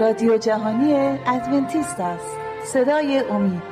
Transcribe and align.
رادیو 0.00 0.38
جهانی 0.38 0.94
ادونتیست 1.26 2.00
است. 2.00 2.36
صدای 2.72 3.18
امید. 3.30 3.62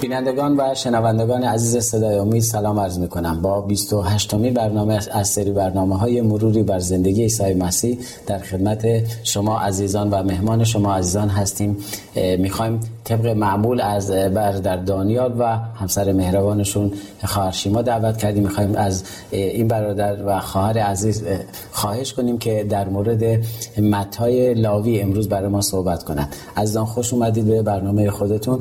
بینندگان 0.00 0.60
و 0.60 0.74
شنوندگان 0.74 1.42
عزیز 1.42 1.76
صدای 1.76 2.18
امید 2.18 2.42
سلام 2.42 2.80
عرض 2.80 2.98
می 2.98 3.08
کنم 3.08 3.42
با 3.42 3.60
28 3.60 4.34
می 4.34 4.50
برنامه 4.50 5.00
از 5.12 5.28
سری 5.28 5.52
برنامه 5.52 5.98
های 5.98 6.20
مروری 6.20 6.62
بر 6.62 6.78
زندگی 6.78 7.22
عیسی 7.22 7.54
مسیح 7.54 7.98
در 8.26 8.38
خدمت 8.38 8.86
شما 9.24 9.58
عزیزان 9.58 10.10
و 10.10 10.22
مهمان 10.22 10.64
شما 10.64 10.94
عزیزان 10.94 11.28
هستیم. 11.28 11.76
می‌خوایم 12.38 12.80
طبق 13.04 13.26
معمول 13.26 13.80
از 13.80 14.10
برادر 14.10 14.76
دانیال 14.76 15.34
و 15.38 15.44
همسر 15.74 16.12
مهربانشون 16.12 16.92
خواهر 17.24 17.50
شیما 17.50 17.82
دعوت 17.82 18.16
کردیم. 18.16 18.42
می‌خوایم 18.42 18.74
از 18.76 19.04
این 19.30 19.68
برادر 19.68 20.16
و 20.26 20.40
خواهر 20.40 20.78
عزیز 20.78 21.24
خواهش 21.72 22.12
کنیم 22.12 22.38
که 22.38 22.66
در 22.70 22.88
مورد 22.88 23.22
متای 23.78 24.54
لاوی 24.54 25.00
امروز 25.00 25.28
برای 25.28 25.48
ما 25.48 25.60
صحبت 25.60 26.02
کنند. 26.02 26.36
عزیزان 26.56 26.84
خوش 26.84 27.12
اومدید 27.12 27.46
به 27.46 27.62
برنامه 27.62 28.10
خودتون. 28.10 28.58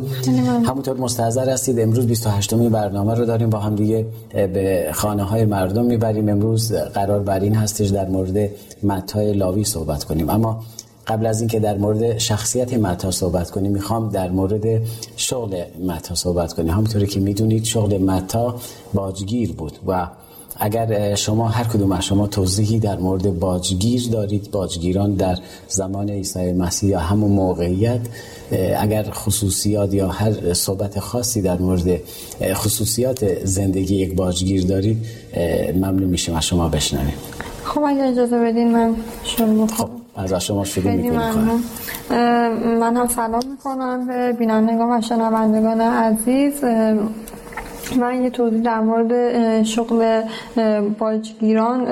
همونطور 0.65 0.97
مستحضر 0.97 1.49
هستید. 1.49 1.79
امروز 1.79 2.07
28 2.07 2.53
می 2.53 2.69
برنامه 2.69 3.13
رو 3.13 3.25
داریم 3.25 3.49
با 3.49 3.59
هم 3.59 3.75
دیگه 3.75 4.05
به 4.33 4.89
خانه 4.93 5.23
های 5.23 5.45
مردم 5.45 5.85
می‌بریم. 5.85 6.29
امروز 6.29 6.73
قرار 6.73 7.19
بر 7.19 7.39
این 7.39 7.55
هستش 7.55 7.87
در 7.87 8.09
مورد 8.09 8.49
متای 8.83 9.33
لاوی 9.33 9.63
صحبت 9.63 10.03
کنیم. 10.03 10.29
اما 10.29 10.63
قبل 11.07 11.25
از 11.25 11.39
اینکه 11.39 11.59
در 11.59 11.77
مورد 11.77 12.17
شخصیت 12.17 12.73
متا 12.73 13.11
صحبت 13.11 13.51
کنیم 13.51 13.71
می‌خوام 13.71 14.09
در 14.09 14.29
مورد 14.29 14.81
شغل 15.15 15.63
متا 15.87 16.15
صحبت 16.15 16.53
کنیم. 16.53 16.69
همونطوری 16.69 17.07
که 17.07 17.19
می‌دونید 17.19 17.63
شغل 17.63 17.97
متا 17.97 18.55
باجگیر 18.93 19.51
بود 19.51 19.73
و 19.87 20.07
اگر 20.59 21.15
شما 21.15 21.47
هر 21.47 21.63
کدوم 21.63 21.91
از 21.91 22.05
شما 22.05 22.27
توضیحی 22.27 22.79
در 22.79 22.99
مورد 22.99 23.39
باجگیر 23.39 24.09
دارید 24.11 24.51
باجگیران 24.51 25.13
در 25.13 25.37
زمان 25.67 26.09
عیسی 26.09 26.53
مسیح 26.53 26.89
یا 26.89 26.99
همون 26.99 27.31
موقعیت 27.31 28.01
اگر 28.77 29.03
خصوصیات 29.11 29.93
یا 29.93 30.07
هر 30.07 30.53
صحبت 30.53 30.99
خاصی 30.99 31.41
در 31.41 31.57
مورد 31.57 31.99
خصوصیات 32.53 33.45
زندگی 33.45 33.95
یک 33.95 34.15
باجگیر 34.15 34.65
دارید 34.65 35.05
ممنون 35.75 36.03
میشیم 36.03 36.35
از 36.35 36.45
شما 36.45 36.69
بشنویم. 36.69 37.13
خب 37.63 37.81
اگر 37.87 38.05
اجازه 38.05 38.39
بدین 38.39 38.71
من 38.71 38.95
شروع 39.23 39.67
خب. 39.67 40.02
از 40.15 40.33
شما 40.33 40.63
شروع 40.63 40.91
می‌کنیم. 40.91 41.63
من 42.79 42.97
هم 42.97 43.07
سلام 43.07 43.41
می‌کنم 43.51 44.07
به 44.07 44.31
بینندگان 44.31 44.97
و 44.97 45.01
شنوندگان 45.01 45.81
عزیز. 45.81 46.63
من 47.99 48.23
یه 48.23 48.29
توضیح 48.29 48.61
در 48.61 48.79
مورد 48.79 49.63
شغل 49.63 50.21
باجگیران 50.99 51.83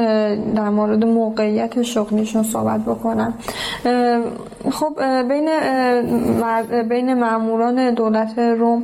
در 0.54 0.70
مورد 0.70 1.06
موقعیت 1.06 1.82
شغلیشون 1.82 2.44
صحبت 2.44 2.82
بکنم. 2.82 3.34
خب 4.72 4.94
بین 5.28 5.50
بین 6.90 7.14
ماموران 7.14 7.94
دولت 7.94 8.40
روم 8.40 8.84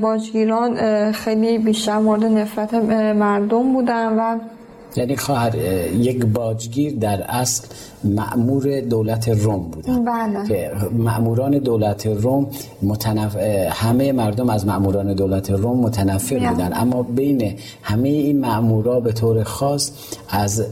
باجگیران 0.00 0.76
خیلی 1.12 1.58
بیشتر 1.58 1.98
مورد 1.98 2.24
نفرت 2.24 2.74
مردم 3.14 3.72
بودن 3.72 4.18
و 4.18 4.38
یعنی 4.96 5.16
خواهر 5.16 5.56
یک 5.94 6.24
باجگیر 6.24 6.94
در 6.94 7.22
اصل 7.22 7.66
معمور 8.04 8.80
دولت 8.80 9.28
روم 9.28 9.70
بودن 9.70 10.04
بله. 10.04 10.48
که 10.48 10.70
معموران 10.92 11.58
دولت 11.58 12.06
روم 12.06 12.46
متنف... 12.82 13.36
همه 13.70 14.12
مردم 14.12 14.50
از 14.50 14.66
معموران 14.66 15.14
دولت 15.14 15.50
روم 15.50 15.80
متنفر 15.80 16.38
بودن 16.38 16.70
اما 16.74 17.02
بین 17.02 17.54
همه 17.82 18.08
این 18.08 18.40
معمورا 18.40 19.00
به 19.00 19.12
طور 19.12 19.42
خاص 19.42 19.90
از 20.28 20.66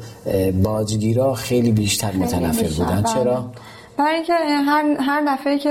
باجگیرا 0.62 1.34
خیلی 1.34 1.72
بیشتر 1.72 2.16
متنفر 2.16 2.62
بیشتر. 2.62 2.84
بودن 2.84 3.02
بله. 3.02 3.14
چرا؟ 3.14 3.50
برای 3.96 4.14
اینکه 4.14 4.34
هر 4.66 4.84
هر 5.00 5.22
دفعه 5.26 5.58
که 5.58 5.70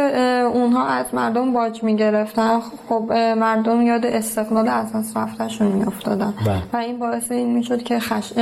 اونها 0.53 0.87
از 0.87 1.05
مردم 1.13 1.53
باج 1.53 1.83
می‌گرفتن 1.83 2.59
خب 2.89 3.11
مردم 3.37 3.81
یاد 3.81 4.05
استقلال 4.05 4.67
از 4.67 4.95
از 4.95 5.17
رفتشون 5.17 5.67
میافتادن 5.67 6.33
و 6.73 6.77
این 6.77 6.99
باعث 6.99 7.31
این 7.31 7.53
می‌شد 7.53 7.83
که 7.83 7.99
خش... 7.99 8.37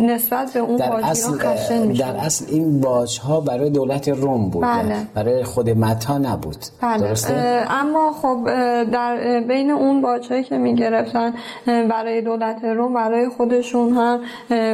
نسبت 0.00 0.52
به 0.52 0.60
اون 0.60 0.76
باجگیران 0.76 1.38
خشن 1.38 1.86
می‌شد 1.86 2.00
در 2.00 2.16
اصل 2.16 2.44
این 2.48 2.80
باج 2.80 3.20
ها 3.20 3.40
برای 3.40 3.70
دولت 3.70 4.08
روم 4.08 4.50
بود 4.50 4.62
بله. 4.62 4.96
برای 5.14 5.44
خود 5.44 5.70
متا 5.70 6.18
نبود 6.18 6.56
بله. 6.82 6.98
درسته؟ 6.98 7.66
اما 7.70 8.12
خب 8.12 8.44
در 8.84 9.40
بین 9.40 9.70
اون 9.70 10.02
باج 10.02 10.28
هایی 10.28 10.44
که 10.44 10.58
می‌گرفتن 10.58 11.32
برای 11.66 12.22
دولت 12.22 12.64
روم 12.64 12.94
برای 12.94 13.28
خودشون 13.28 13.92
هم 13.92 14.20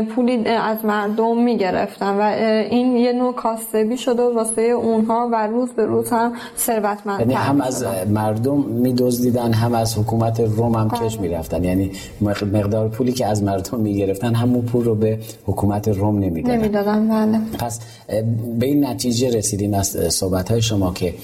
پولی 0.05 0.49
از 0.49 0.85
مردم 0.85 1.39
می‌گرفتن 1.39 2.19
و 2.19 2.23
این 2.71 2.97
یه 2.97 3.13
نوع 3.13 3.35
کاسبی 3.35 3.97
شده 3.97 4.23
واسه 4.53 4.63
اونها 4.63 5.29
و 5.33 5.47
روز 5.47 5.69
به 5.77 5.87
روز 5.87 6.11
هم 6.11 6.33
ثروتمند 6.57 7.21
یعنی 7.21 7.35
هم 7.35 7.61
از 7.61 7.85
مردم 8.09 8.63
میدزدیدن 8.63 9.53
هم 9.53 9.75
از 9.75 9.99
حکومت 9.99 10.41
روم 10.41 10.75
هم 10.75 10.91
کش 10.91 11.21
می‌رفتن. 11.21 11.65
یعنی 11.65 11.91
مقدار 12.53 12.89
پولی 12.89 13.13
که 13.13 13.27
از 13.27 13.43
مردم 13.43 13.81
می‌گرفتن 13.81 14.35
همون 14.35 14.63
پول 14.63 14.85
رو 14.85 14.95
به 14.95 15.19
حکومت 15.47 15.89
روم 15.89 16.19
نمی‌دادن. 16.19 16.57
نمی‌دادن 16.57 17.09
بله. 17.09 17.41
پس 17.59 17.81
به 18.59 18.67
این 18.67 18.87
نتیجه 18.87 19.31
رسیدیم 19.31 19.75
از 19.75 19.89
صحبت 19.89 20.51
های 20.51 20.63
شما 20.63 20.93
که 20.93 21.15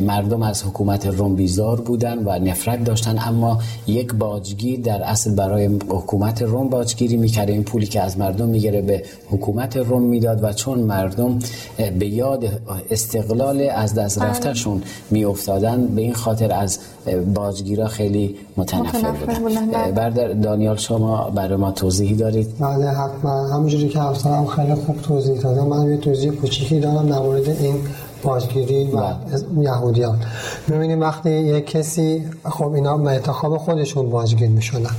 مردم 0.00 0.42
از 0.42 0.64
حکومت 0.64 1.06
روم 1.06 1.34
بیزار 1.34 1.80
بودن 1.80 2.18
و 2.18 2.38
نفرت 2.38 2.84
داشتن. 2.84 3.18
اما 3.26 3.58
یک 3.86 4.14
باجگیر 4.14 4.80
در 4.80 5.02
اصل 5.02 5.34
برای 5.34 5.66
حکومت 5.66 6.42
روم 6.42 6.68
باجگیری 6.68 7.16
می‌کرد. 7.16 7.50
این 7.50 7.64
پولی 7.64 7.86
که 7.86 8.00
از 8.00 8.18
مردم 8.18 8.48
می‌گیره 8.48 8.82
به 8.82 9.02
حکومت 9.30 9.76
روم 9.76 10.02
می‌داد 10.02 10.44
و 10.44 10.52
چون 10.52 10.78
مردم 10.78 11.38
به 11.98 12.06
یاد 12.06 12.44
استقلال 12.90 13.68
از 13.74 13.94
دست 13.94 14.22
رفتهشون 14.22 14.82
می 15.10 15.24
افتادن 15.24 15.86
به 15.86 16.02
این 16.02 16.14
خاطر 16.14 16.52
از 16.52 16.78
باجگیرا 17.34 17.86
خیلی 17.86 18.36
متنفر 18.56 19.12
بودن. 19.12 19.92
بردر 19.94 20.32
دانیال 20.32 20.76
شما 20.76 21.30
برای 21.30 21.56
ما 21.56 21.72
توضیحی 21.72 22.14
دارید؟ 22.14 22.58
بله 22.60 22.86
حتما. 22.86 23.48
همونجوری 23.48 23.88
که 23.88 23.98
همسرم 23.98 24.46
خیلی 24.46 24.74
خوب 24.74 25.02
توضیح 25.02 25.40
دادم. 25.40 25.66
من 25.66 25.90
یه 25.90 25.96
توضیح 25.96 26.32
کوچیکی 26.32 26.80
دارم 26.80 27.08
در 27.08 27.18
مورد 27.18 27.48
این 27.48 27.74
باجگیری 28.22 28.84
و 28.84 29.02
یهودیان. 29.60 30.18
می‌بینیم 30.68 31.00
وقتی 31.00 31.30
یک 31.30 31.66
کسی 31.66 32.30
خب 32.44 32.72
اینا 32.72 32.96
به 32.96 33.10
انتخاب 33.10 33.56
خودشون 33.56 34.10
باجگیر 34.10 34.48
می‌شدن. 34.48 34.90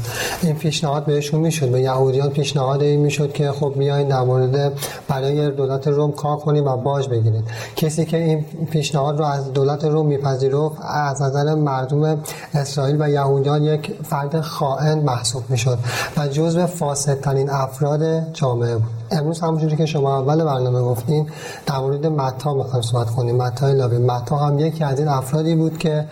این 0.41 0.56
پیشنهاد 0.56 1.06
بهشون 1.06 1.40
می‌شد. 1.40 1.72
به 1.72 1.81
یهودیان 1.81 2.30
پیشنهاد 2.30 2.81
این 2.81 3.00
می‌شد 3.00 3.34
که 3.34 3.52
خب 3.52 3.74
بیاین 3.78 4.07
در 4.07 4.22
مورد 4.22 4.74
برای 5.07 5.52
دولت 5.52 5.88
روم 5.88 6.12
کار 6.12 6.38
کنیم 6.38 6.68
و 6.68 6.78
باج 6.78 7.09
بگیرید. 7.09 7.44
کسی 7.75 8.06
که 8.06 8.18
این 8.18 8.46
پیشنهاد 8.72 9.19
رو 9.19 9.25
از 9.25 9.53
دولت 9.53 9.86
روم 9.86 10.06
میپذیرفت 10.06 10.75
از 10.81 11.22
نظر 11.22 11.56
مردم 11.56 12.24
اسرائیل 12.53 12.97
و 13.00 13.09
یهودیان 13.09 13.63
یک 13.63 13.96
فرد 14.03 14.41
خائن 14.41 15.00
محسوب 15.00 15.44
می‌شد 15.50 15.80
و 16.18 16.28
جزو 16.28 16.66
فاسدترین 16.66 17.50
افراد 17.50 18.34
جامعه 18.34 18.75
بود. 18.75 18.98
امروز 19.11 19.39
همونجوری 19.39 19.75
که 19.75 19.85
شما 19.85 20.19
اول 20.19 20.43
برنامه 20.43 20.81
گفتین 20.81 21.29
در 21.65 21.77
مورد 21.77 22.05
متا 22.05 22.53
می‌خوایم 22.53 22.81
صحبت 22.81 23.09
کنیم. 23.09 23.35
متا 23.35 23.71
لاوی 23.71 23.97
متا 23.97 24.37
هم 24.37 24.59
یکی 24.59 24.83
از 24.83 24.99
این 24.99 25.07
افرادی 25.07 25.55
بود 25.55 25.77
که 25.77 26.05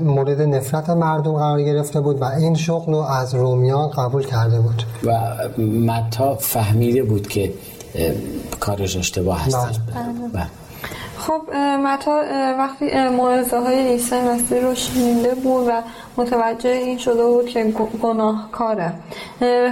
مورد 0.00 0.42
نفرت 0.42 0.90
مردم 0.90 1.32
قرار 1.32 1.62
گرفته 1.62 2.00
بود 2.00 2.22
و 2.22 2.24
این 2.24 2.54
شغل 2.54 2.92
رو 2.92 2.98
از 2.98 3.34
رومیان 3.34 3.90
قبول 3.90 4.26
کرده 4.26 4.60
بود. 4.60 4.82
و 5.04 5.18
متا 5.62 6.34
فهمیده 6.34 7.02
بود 7.02 7.28
که 7.28 7.52
کارش 8.60 8.96
اشتباه 8.96 9.44
هست 9.44 9.56
بله. 10.32 10.46
خب 11.30 11.54
متا 11.84 12.22
وقتی 12.58 13.08
موعظه 13.08 13.56
های 13.56 13.88
عیسی 13.88 14.14
مسیح 14.14 14.60
رو 14.62 14.74
شنیده 14.74 15.34
بود 15.34 15.66
و 15.68 15.82
متوجه 16.16 16.70
این 16.70 16.98
شده 16.98 17.26
بود 17.26 17.46
که 17.46 17.64
گناهکاره. 18.02 18.92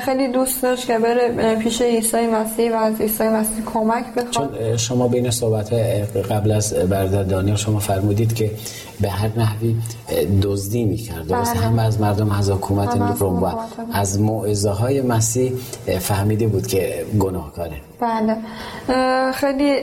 خیلی 0.00 0.28
دوست 0.28 0.62
داشت 0.62 0.86
که 0.86 0.98
بره 0.98 1.56
پیش 1.56 1.82
عیسی 1.82 2.26
مسیح 2.26 2.72
و 2.72 2.76
از 2.76 3.00
عیسی 3.00 3.28
مسیح 3.28 3.64
کمک 3.74 4.04
بخواد. 4.14 4.30
چون 4.30 4.76
شما 4.76 5.08
بین 5.08 5.30
صحبت 5.30 5.72
قبل 6.30 6.50
از 6.52 6.74
برادر 6.74 7.22
دانیال 7.22 7.56
شما 7.56 7.78
فرمودید 7.78 8.34
که 8.34 8.50
به 9.00 9.08
هر 9.08 9.30
نحوی 9.36 9.76
دزدی 10.42 10.84
می‌کرد. 10.84 11.26
درست 11.26 11.56
هم 11.56 11.78
از 11.78 12.00
مردم 12.00 12.30
از 12.30 12.50
حکومت 12.50 13.20
روم 13.20 13.42
و 13.42 13.52
از 13.92 14.20
موعظه 14.20 14.70
های 14.70 15.02
مسیح 15.02 15.52
فهمیده 16.00 16.46
بود 16.46 16.66
که 16.66 17.06
گناهکاره. 17.18 17.87
بله. 18.00 18.36
خیلی 19.32 19.80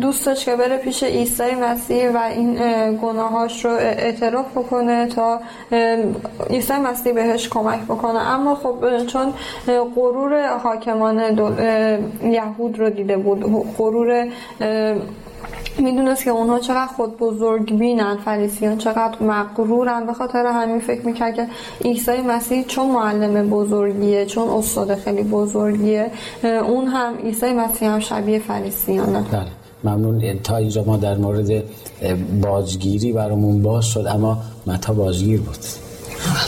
دوست 0.00 0.26
داشت 0.26 0.44
که 0.44 0.56
بره 0.56 0.76
پیش 0.76 1.02
عیسی 1.02 1.54
مسیح 1.54 2.10
و 2.10 2.16
این 2.16 2.54
گناهاش 2.96 3.64
رو 3.64 3.70
اعتراف 3.70 4.58
بکنه 4.58 5.06
تا 5.06 5.40
عیسی 6.50 6.72
مسیح 6.72 7.12
بهش 7.12 7.48
کمک 7.48 7.80
بکنه. 7.80 8.18
اما 8.18 8.54
خب 8.54 9.06
چون 9.06 9.32
غرور 9.96 10.58
حاکمان 10.58 11.20
یهود 12.22 12.78
رو 12.78 12.90
دیده 12.90 13.16
بود 13.16 13.44
غرور 13.78 14.26
می‌دونست 15.80 16.24
که 16.24 16.30
اونها 16.30 16.58
چقدر 16.58 16.86
خود 16.96 17.18
بزرگ 17.18 17.78
بینن 17.78 18.16
فریسیان 18.16 18.78
چقدر 18.78 19.22
مقرورن 19.22 20.06
به 20.06 20.12
خاطر 20.12 20.46
همین 20.46 20.80
فکر 20.80 21.06
می‌کرد 21.06 21.34
که 21.36 21.46
عیسی 21.84 22.22
مسیح 22.28 22.64
چون 22.64 22.90
معلم 22.90 23.50
بزرگیه 23.50 24.26
چون 24.26 24.48
استاد 24.48 24.94
خیلی 24.94 25.22
بزرگیه 25.22 26.10
اون 26.44 26.86
هم 26.86 27.14
عیسی 27.24 27.52
مسیح 27.52 27.88
هم 27.88 28.00
شبیه 28.00 28.38
فریسیانه. 28.38 29.24
بله 29.32 29.46
ممنون. 29.84 30.38
تا 30.38 30.56
اینجا 30.56 30.84
ما 30.84 30.96
در 30.96 31.16
مورد 31.16 31.62
باجگیری 32.42 33.12
برامون 33.12 33.62
باز 33.62 33.84
شد 33.84 34.06
اما 34.08 34.38
متا 34.66 34.92
باجگیر 34.92 35.40
بود. 35.40 35.58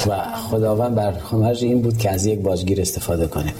و 0.06 0.16
خداوند 0.50 0.94
بر 0.94 1.14
این 1.60 1.82
بود 1.82 1.98
که 1.98 2.10
از 2.10 2.26
یک 2.26 2.40
باجگیر 2.40 2.80
استفاده 2.80 3.26
کنه. 3.26 3.52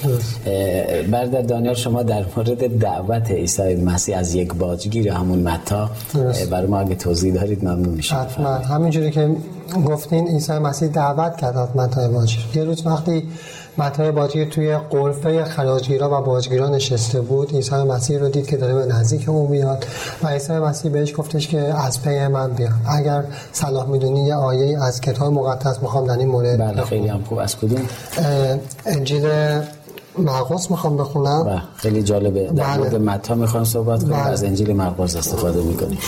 برادر 1.11 1.43
دانیال 1.43 1.75
شما 1.75 2.03
در 2.03 2.25
مورد 2.37 2.79
دعوت 2.79 3.31
عیسی 3.31 3.75
مسیح 3.75 4.19
از 4.19 4.35
یک 4.35 4.55
باجگیر 4.55 5.09
همون 5.09 5.39
متا 5.39 5.91
برای 6.51 6.67
ما 6.67 6.79
اگه 6.79 6.95
توضیح 6.95 7.35
دارید 7.35 7.65
ممنون 7.65 7.95
میشم. 7.95 8.17
حتما. 8.17 8.49
همینجوری 8.49 9.11
که 9.11 9.37
گفتین 9.87 10.29
عیسی 10.29 10.53
مسیح 10.53 10.89
دعوت 10.89 11.37
کرد 11.37 11.57
از 11.57 11.77
متا 11.77 12.09
باجگیر 12.09 12.47
یه 12.55 12.65
روز 12.65 12.87
وقتی 12.87 13.23
متای 13.79 14.11
باجگیر 14.11 14.49
توی 14.49 14.77
قرفه 14.77 15.45
خراجگیرا 15.45 16.21
و 16.21 16.25
باجگیرا 16.25 16.69
نشسته 16.69 17.21
بود. 17.21 17.55
عیسی 17.55 17.75
مسیح 17.75 18.19
رو 18.19 18.29
دید 18.29 18.47
که 18.47 18.57
داره 18.57 18.75
به 18.75 18.95
نزدیک 18.95 19.29
اون 19.29 19.51
میاد 19.51 19.87
و 20.23 20.29
عیسی 20.29 20.53
مسیح 20.53 20.91
بهش 20.91 21.13
گفتش 21.17 21.49
که 21.49 21.59
از 21.59 22.03
پی 22.03 22.27
من 22.27 22.53
بیا. 22.53 22.69
اگر 22.89 23.25
صلاح 23.53 23.87
می‌دونی 23.87 24.27
یه 24.27 24.35
آیه 24.35 24.83
از 24.83 25.01
کتاب 25.01 25.33
مقدس 25.33 25.83
می‌خوام 25.83 26.07
در 26.07 26.19
این 26.19 26.29
مورد 26.29 26.59
بله 26.59 26.85
خیلی 26.85 27.09
هم 27.09 27.23
خوب. 27.29 27.39
از 27.39 27.57
کدوم؟ 27.57 27.81
انجیل 28.87 29.29
مرقس 30.19 30.71
می‌خوام 30.71 30.97
بخونم. 30.97 31.45
بله 31.45 31.63
خیلی 31.77 32.03
جالبه. 32.03 32.43
در 32.47 32.65
بله. 32.65 32.77
مورد 32.77 32.95
متا 32.95 33.35
می‌خوام 33.35 33.65
صحبت 33.65 34.03
کنیم. 34.03 34.13
بله. 34.13 34.27
از 34.27 34.45
انجیل 34.45 34.73
مرقس 34.73 35.17
استفاده 35.17 35.63
می‌کنیم. 35.63 35.99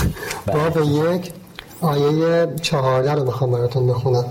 بله. 0.47 0.71
باب 0.71 0.85
یک 1.17 1.33
آیه 1.81 2.49
چهارده 2.63 3.13
رو 3.13 3.25
می‌خوام 3.25 3.51
براتون 3.51 3.87
بخونم. 3.87 4.25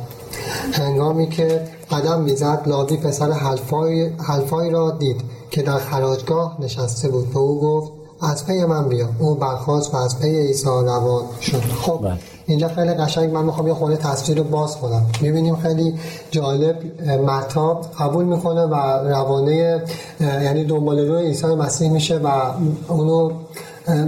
هنگامی 0.74 1.30
که 1.30 1.62
قدم 1.92 2.22
می‌زد 2.22 2.64
لاوی 2.66 2.98
پسر 2.98 3.32
حلفای, 3.32 4.06
حلفای 4.06 4.70
را 4.70 4.92
دید 4.92 5.22
که 5.52 5.62
در 5.62 5.78
خراجگاه 5.78 6.58
نشسته 6.60 7.10
بود. 7.10 7.36
و 7.36 7.38
او 7.40 7.62
گفت 7.62 7.92
از 8.22 8.46
پی 8.46 8.66
من 8.66 8.90
بیا. 8.90 9.10
او 9.20 9.36
برخواست 9.36 9.94
و 9.94 9.98
از 9.98 10.20
پی 10.20 10.40
عیسی 10.40 10.66
روان 10.66 11.24
شد. 11.42 11.62
خب 11.82 12.00
بله. 12.04 12.20
اینجا 12.46 12.68
خیلی 12.68 12.94
قشنگ 12.94 13.34
من 13.34 13.46
می‌خوام 13.46 13.68
یه 13.68 13.74
خورده 13.74 13.98
تصویر 13.98 14.38
رو 14.38 14.44
باز 14.44 14.78
کنم. 14.78 15.06
می‌بینیم 15.22 15.56
خیلی 15.56 15.94
جالب 16.32 16.76
متا 17.10 17.82
قبول 18.00 18.26
می‌کنه 18.26 18.62
و 18.62 18.76
روانه 19.08 19.84
یعنی 20.20 20.66
دنبال 20.66 21.00
روی 21.00 21.26
عیسی 21.26 21.48
مسیح 21.48 21.92
میشه 21.92 22.18
و 22.18 22.30
اونو 22.88 23.32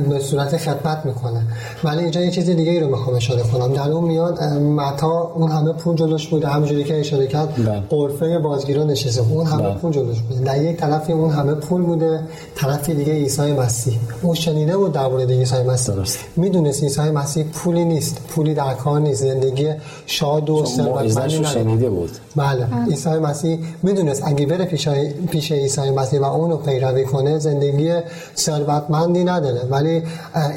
به 0.10 0.19
صورت 0.19 0.57
خدمت 0.57 1.06
می‌کنه. 1.06 1.42
ولی 1.83 2.00
اینجا 2.00 2.22
یه 2.22 2.31
چیز 2.31 2.50
دیگه 2.50 2.72
ای 2.72 2.80
رو 2.80 2.88
می‌خوام 2.88 3.16
اشاره 3.16 3.44
کنم. 3.44 3.74
در 3.74 3.92
اون 3.92 4.04
میاد 4.04 4.44
متا 4.54 5.31
اون 5.36 5.51
همه 5.51 5.74
پول 5.74 5.95
جلوش 5.95 6.27
بوده 6.27 6.48
همونجوری 6.48 6.83
که 6.83 7.00
اشاره 7.00 7.27
کرد 7.27 7.56
بله. 7.56 7.83
قرفه 7.89 8.39
بازگیرا 8.39 8.83
نشسته. 8.83 9.22
اون 9.22 9.45
همه 9.45 9.62
بله. 9.62 9.74
پول 9.74 9.92
جلوش 9.92 10.19
بوده. 10.19 10.42
در 10.42 10.63
یک 10.63 10.77
طرفی 10.77 11.13
اون 11.13 11.31
همه 11.31 11.54
پول 11.54 11.81
بوده 11.81 12.19
طرفی 12.56 12.94
دیگه 12.94 13.13
عیسی 13.13 13.54
مسیح. 13.54 14.00
اون 14.22 14.36
شنیده 14.36 14.77
بود 14.77 14.94
در 14.94 15.07
مورد 15.07 15.31
عیسی 15.31 15.63
مسیح. 15.63 15.95
می‌دونست 16.36 16.83
عیسی 16.83 17.01
مسیح 17.01 17.44
پولی 17.44 17.86
نیست. 17.86 18.18
پولی 18.30 18.54
در 18.54 18.74
کار 18.74 19.00
نیست. 19.00 19.22
زندگی 19.22 19.69
شاد 20.06 20.50
و 20.50 20.66
ثروتمندی 20.66 21.45
شنیده 21.45 21.89
بود. 21.89 22.12
بله. 22.36 22.68
عیسی 22.89 23.10
مسیح 23.10 23.60
می‌دونست 23.83 24.24
اگه 24.25 24.45
بره 24.45 24.66
پیش 24.66 24.89
پیش 25.31 25.51
عیسی 25.51 25.89
مسیح 25.89 26.19
و 26.19 26.24
اونو 26.24 26.57
پیروی 26.57 27.06
کنه 27.06 27.39
زندگی 27.39 27.94
ثروتمندی 28.38 29.24
نداره. 29.24 29.65
ولی 29.72 30.02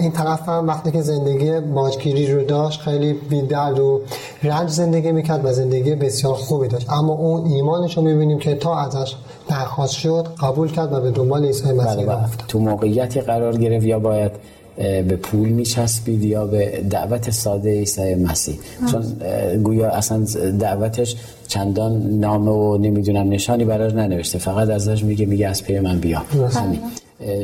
این 0.01 0.13
طرف 0.13 0.49
هم 0.49 0.69
وقتی 0.69 0.91
که 0.91 1.01
زندگی 1.01 1.61
باجگیری 1.61 2.33
رو 2.33 2.45
داشت 2.45 2.81
خیلی 2.81 3.13
بیدرد 3.13 3.79
و 3.79 4.01
رنج 4.43 4.71
زندگی 4.71 5.13
می‌کرد 5.13 5.45
و 5.45 5.53
زندگی 5.53 5.95
بسیار 5.95 6.35
خوبی 6.35 6.69
داشت. 6.69 6.91
اما 6.91 7.13
اون 7.13 7.47
ایمانش 7.47 7.97
رو 7.97 8.03
می‌بینیم 8.03 8.39
که 8.39 8.55
تا 8.55 8.77
ازش 8.77 9.15
درخواست 9.49 9.95
شد 9.95 10.27
قبول 10.41 10.71
کرد 10.71 10.93
و 10.93 11.01
به 11.01 11.11
دنبال 11.11 11.45
عیسی 11.45 11.73
مسیح 11.73 11.95
بله, 11.95 12.07
بله. 12.07 12.19
تو 12.49 12.59
موقعیتی 12.59 13.21
قرار 13.21 13.57
گرفت 13.57 13.87
یا 13.87 13.99
باید 13.99 14.33
به 14.79 15.17
پول 15.17 15.49
میچسبید 15.49 16.25
یا 16.25 16.47
به 16.47 16.85
دعوت 16.91 17.31
ساده 17.31 17.71
عیسی 17.71 18.15
مسیح؟ 18.15 18.59
چون 18.91 19.03
گویا 19.63 19.89
اصلا 19.89 20.25
دعوتش 20.61 21.17
چندان 21.49 22.03
نامه 22.03 22.51
و 22.51 22.77
نمی‌دونم 22.77 23.29
نشانی 23.29 23.65
براش 23.65 23.93
ننوشته. 23.93 24.39
فقط 24.39 24.69
ازش 24.69 25.05
میگه 25.05 25.27
میگه 25.27 25.49
از 25.49 25.65
پی 25.65 25.81
من 25.81 25.99
بیا. 25.99 26.23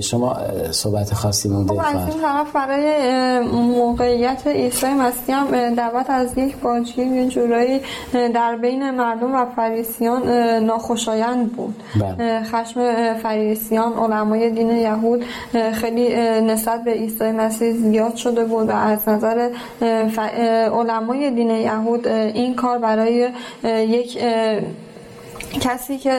شما 0.02 0.36
صحبت 0.70 1.14
خاصی 1.14 1.48
مونده 1.48 1.72
خب 1.72 1.80
از 1.84 2.08
این 2.08 2.20
طرف 2.22 2.52
برای 2.52 3.40
موقعیت 3.50 4.46
عیسی 4.46 4.86
مسیح 4.86 5.36
هم 5.36 5.74
دعوت 5.74 6.10
از 6.10 6.38
یک 6.38 6.56
باجگیر 6.56 7.06
یه 7.06 7.28
جورایی 7.28 7.80
در 8.34 8.56
بین 8.56 8.90
مردم 8.90 9.34
و 9.34 9.46
فریسیان 9.56 10.28
ناخوشایند 10.64 11.52
بود 11.52 11.82
بله. 12.00 12.42
خشم 12.42 13.14
فریسیان 13.14 13.92
علمای 13.92 14.50
دین 14.50 14.70
یهود 14.70 15.24
خیلی 15.72 16.16
نسبت 16.40 16.84
به 16.84 16.90
عیسی 16.90 17.32
مسیح 17.32 17.72
زیاد 17.72 18.16
شده 18.16 18.44
بود 18.44 18.68
و 18.68 18.72
از 18.72 19.08
نظر 19.08 19.50
علمای 20.72 21.30
دین 21.30 21.50
یهود 21.50 22.08
این 22.08 22.54
کار 22.54 22.78
برای 22.78 23.30
یک 23.64 24.18
کسی 25.60 25.98
که 25.98 26.18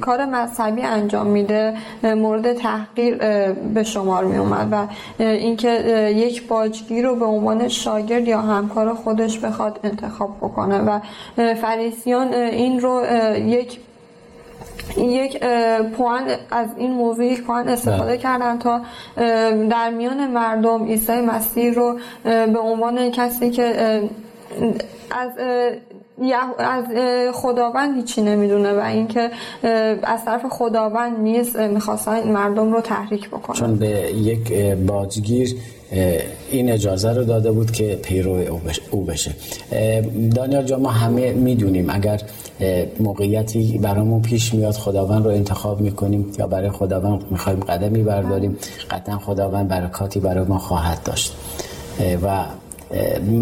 کار 0.00 0.24
مذهبی 0.24 0.82
انجام 0.82 1.26
میده 1.26 1.74
مورد 2.02 2.52
تحقیر 2.52 3.16
به 3.74 3.82
شمار 3.82 4.24
می 4.24 4.36
اومد 4.36 4.68
و 4.72 4.86
اینکه 5.22 5.70
یک 6.16 6.48
باجگیر 6.48 7.04
رو 7.06 7.16
به 7.16 7.24
عنوان 7.24 7.68
شاگرد 7.68 8.28
یا 8.28 8.40
همکار 8.40 8.94
خودش 8.94 9.38
بخواد 9.38 9.80
انتخاب 9.84 10.36
بکنه 10.36 10.78
و 10.78 11.00
فریسیان 11.54 12.34
این 12.34 12.80
رو 12.80 13.02
یک 13.36 13.80
یک 14.96 15.44
پوان 15.96 16.22
از 16.50 16.68
این 16.76 16.92
موضوع 16.92 17.24
یک 17.24 17.42
پوان 17.42 17.68
استفاده. 17.68 18.18
کردن 18.18 18.58
تا 18.58 18.80
در 19.70 19.90
میان 19.90 20.26
مردم 20.26 20.84
عیسی 20.84 21.20
مسیح 21.20 21.74
رو 21.74 21.98
به 22.24 22.58
عنوان 22.58 23.10
کسی 23.10 23.50
که 23.50 24.00
از 25.10 25.30
از 26.58 26.84
خداوند 27.34 27.96
هیچی 27.96 28.22
نمی‌دونه 28.22 28.72
و 28.72 28.80
اینکه 28.80 29.30
از 30.02 30.24
طرف 30.24 30.46
خداوند 30.50 31.20
نیست 31.20 31.56
می‌خواستن 31.56 32.28
مردم 32.28 32.72
رو 32.72 32.80
تحریک 32.80 33.28
بکنه 33.28 33.56
چون 33.56 33.76
به 33.76 33.88
یک 34.12 34.52
باجگیر 34.74 35.56
این 36.50 36.70
اجازه 36.70 37.12
رو 37.12 37.24
داده 37.24 37.52
بود 37.52 37.70
که 37.70 37.96
پیرو 38.02 38.60
او 38.90 39.04
بشه. 39.04 39.30
دانیال 40.34 40.64
جا 40.64 40.78
ما 40.78 40.90
همه 40.90 41.32
می‌دونیم 41.32 41.90
اگر 41.90 42.20
موقعیتی 43.00 43.78
برامون 43.78 44.22
پیش 44.22 44.54
میاد 44.54 44.74
خداوند 44.74 45.24
رو 45.24 45.30
انتخاب 45.30 45.80
می‌کنیم 45.80 46.32
یا 46.38 46.46
برای 46.46 46.70
خداوند 46.70 47.24
می‌خوایم 47.30 47.60
قدمی 47.60 48.02
برداریم 48.02 48.58
قطعا 48.90 49.18
خداوند 49.18 49.68
برکاتی 49.68 50.20
برای 50.20 50.44
ما 50.44 50.58
خواهد 50.58 51.02
داشت. 51.04 51.36
و 52.22 52.44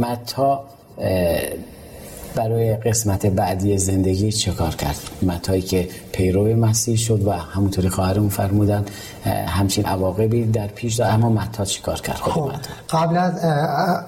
متا 0.01 0.65
برای 2.35 2.77
قسمت 2.77 3.27
بعدی 3.27 3.79
زندگی 3.79 4.33
چه 4.33 4.53
کار 4.53 4.75
کرد؟ 4.75 4.97
متایی 5.23 5.63
که 5.63 5.89
پیرو 6.13 6.57
مسیح 6.57 6.97
شد 6.97 7.27
و 7.27 7.33
همونطوری 7.33 7.89
خواهرمون 7.89 8.29
فرمودن 8.29 8.85
همچین 9.47 9.85
عواقبی 9.85 10.45
در 10.45 10.67
پیش 10.67 10.95
داره 10.95 11.13
اما 11.15 11.29
متا 11.29 11.65
چی 11.65 11.83
کار 11.83 12.01
کرد؟ 12.01 12.17
خب 12.17 12.53
قبل 12.91 13.17
از 13.17 13.33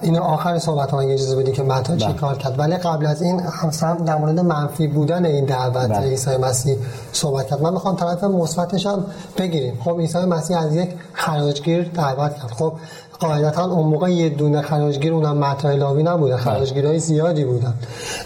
این 0.01 0.17
آخر 0.17 0.59
صحبت 0.59 0.91
ها 0.91 0.99
اجازه 0.99 1.35
بدی 1.35 1.51
که 1.51 1.63
متا 1.63 1.97
چی 1.97 2.05
بله. 2.05 2.13
کار 2.13 2.37
کرد. 2.37 2.59
ولی 2.59 2.75
قبل 2.77 3.05
از 3.05 3.21
این 3.21 3.39
هم 3.81 4.05
در 4.05 4.15
مورد 4.15 4.39
منفی 4.39 4.87
بودن 4.87 5.25
این 5.25 5.45
دعوت 5.45 5.89
بله. 5.89 6.07
عیسی 6.07 6.37
مسیح 6.37 6.77
صحبت 7.11 7.47
کرد. 7.47 7.61
من 7.61 7.73
می‌خوام 7.73 7.95
طرف 7.95 8.23
مثبتش 8.23 8.85
هم 8.85 9.05
بگیریم. 9.37 9.79
خب 9.83 9.99
عیسی 9.99 10.17
مسیح 10.17 10.59
از 10.59 10.75
یک 10.75 10.89
خراجگیر 11.13 11.83
دعوت 11.83 12.35
کرد. 12.35 12.51
خب 12.51 12.73
قاعدتا 13.19 13.65
اون 13.65 13.87
موقع 13.87 14.09
یه 14.09 14.29
دونه 14.29 14.61
خراجگیر 14.61 15.13
اونم 15.13 15.37
متای 15.37 15.77
لاوی 15.77 16.03
نبوده 16.03 16.37
خراجگیرای 16.37 16.99
زیادی 16.99 17.45
بودن. 17.45 17.73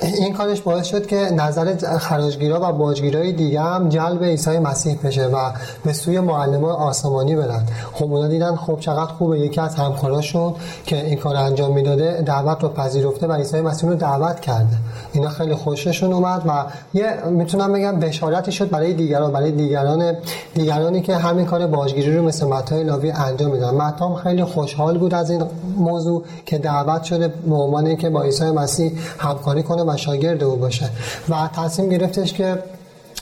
این 0.01 0.33
کارش 0.33 0.61
باعث 0.61 0.85
شد 0.85 1.07
که 1.07 1.15
نظر 1.15 1.97
خراجگیرا 1.97 2.59
و 2.69 2.73
باجگیرای 2.73 3.31
دیگه 3.31 3.61
هم 3.61 3.89
جلب 3.89 4.23
عیسی 4.23 4.59
مسیح 4.59 4.99
بشه 5.03 5.25
و 5.25 5.51
به 5.85 5.93
سوی 5.93 6.19
معلم 6.19 6.65
آسمانی 6.65 7.35
برن. 7.35 7.63
خب 7.93 8.13
اونا 8.13 8.27
دیدن 8.27 8.55
خب 8.55 8.79
چقدر 8.79 9.11
خوبه 9.11 9.39
یکی 9.39 9.61
از 9.61 9.75
همکاراشون 9.75 10.55
که 10.85 11.05
این 11.05 11.15
کار 11.17 11.35
انجام 11.35 11.73
می‌داده 11.73 12.23
دعوت 12.25 12.63
رو 12.63 12.69
پذیرفته 12.69 13.27
و 13.27 13.33
عیسی 13.33 13.61
مسیح 13.61 13.89
رو 13.89 13.95
دعوت 13.95 14.39
کرده. 14.39 14.77
اینا 15.13 15.29
خیلی 15.29 15.55
خوششون 15.55 16.13
اومد 16.13 16.41
و 16.45 16.65
یه 16.93 17.13
می‌تونم 17.29 17.73
بگم 17.73 17.99
بشارتی 17.99 18.51
شد 18.51 18.69
برای 18.69 18.93
دیگران 18.93 19.31
برای 19.31 19.51
دیگران 19.51 20.13
دیگرانی 20.53 21.01
که 21.01 21.15
همین 21.15 21.45
کار 21.45 21.67
باجگیری 21.67 22.17
رو 22.17 22.23
مثل 22.23 22.47
متای 22.47 22.83
لاوی 22.83 23.11
انجام 23.11 23.51
میدن. 23.51 23.69
متام 23.69 24.15
خیلی 24.15 24.43
خوش 24.43 24.78
خوشحال 24.79 24.97
بود 24.97 25.13
از 25.13 25.29
این 25.29 25.43
موضوع 25.77 26.23
که 26.45 26.57
دعوت 26.57 27.03
شده 27.03 27.27
به 27.27 27.55
عنوان 27.55 27.95
که 27.95 28.09
با 28.09 28.23
عیسی 28.23 28.51
مسیح 28.51 28.91
همکاری 29.17 29.63
کنه 29.63 29.93
و 29.93 29.97
شاگرد 29.97 30.43
او 30.43 30.55
باشه 30.55 30.89
و 31.29 31.49
تصمیم 31.53 31.89
گرفتش 31.89 32.33
که 32.33 32.59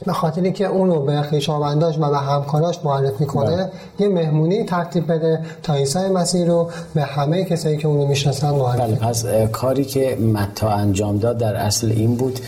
به 0.06 0.14
خاطری 0.14 0.52
که 0.52 0.66
اونو 0.66 1.00
به 1.00 1.22
خویشاونداش 1.22 1.98
و 1.98 2.10
به 2.10 2.18
همکاراش 2.18 2.80
معرفی 2.84 3.26
کنه 3.26 3.56
بله. 3.56 3.72
یه 4.00 4.10
مهمونی 4.10 4.64
ترتیب 4.64 5.12
بده 5.12 5.40
تا 5.64 5.74
عیسی 5.74 6.00
مسیح 6.00 6.46
رو 6.46 6.70
به 6.94 7.04
همه 7.04 7.44
کسایی 7.44 7.78
که 7.78 7.88
اونو 7.88 8.08
می‌شناسن 8.08 8.50
معرفی 8.50 8.82
بله 8.82 8.96
پس 8.96 9.26
کاری 9.52 9.86
که 9.86 10.18
متا 10.34 10.70
انجام 10.70 11.18
داد 11.18 11.38
در 11.38 11.56
اصل 11.56 11.92
این 11.92 12.16
بود 12.16 12.40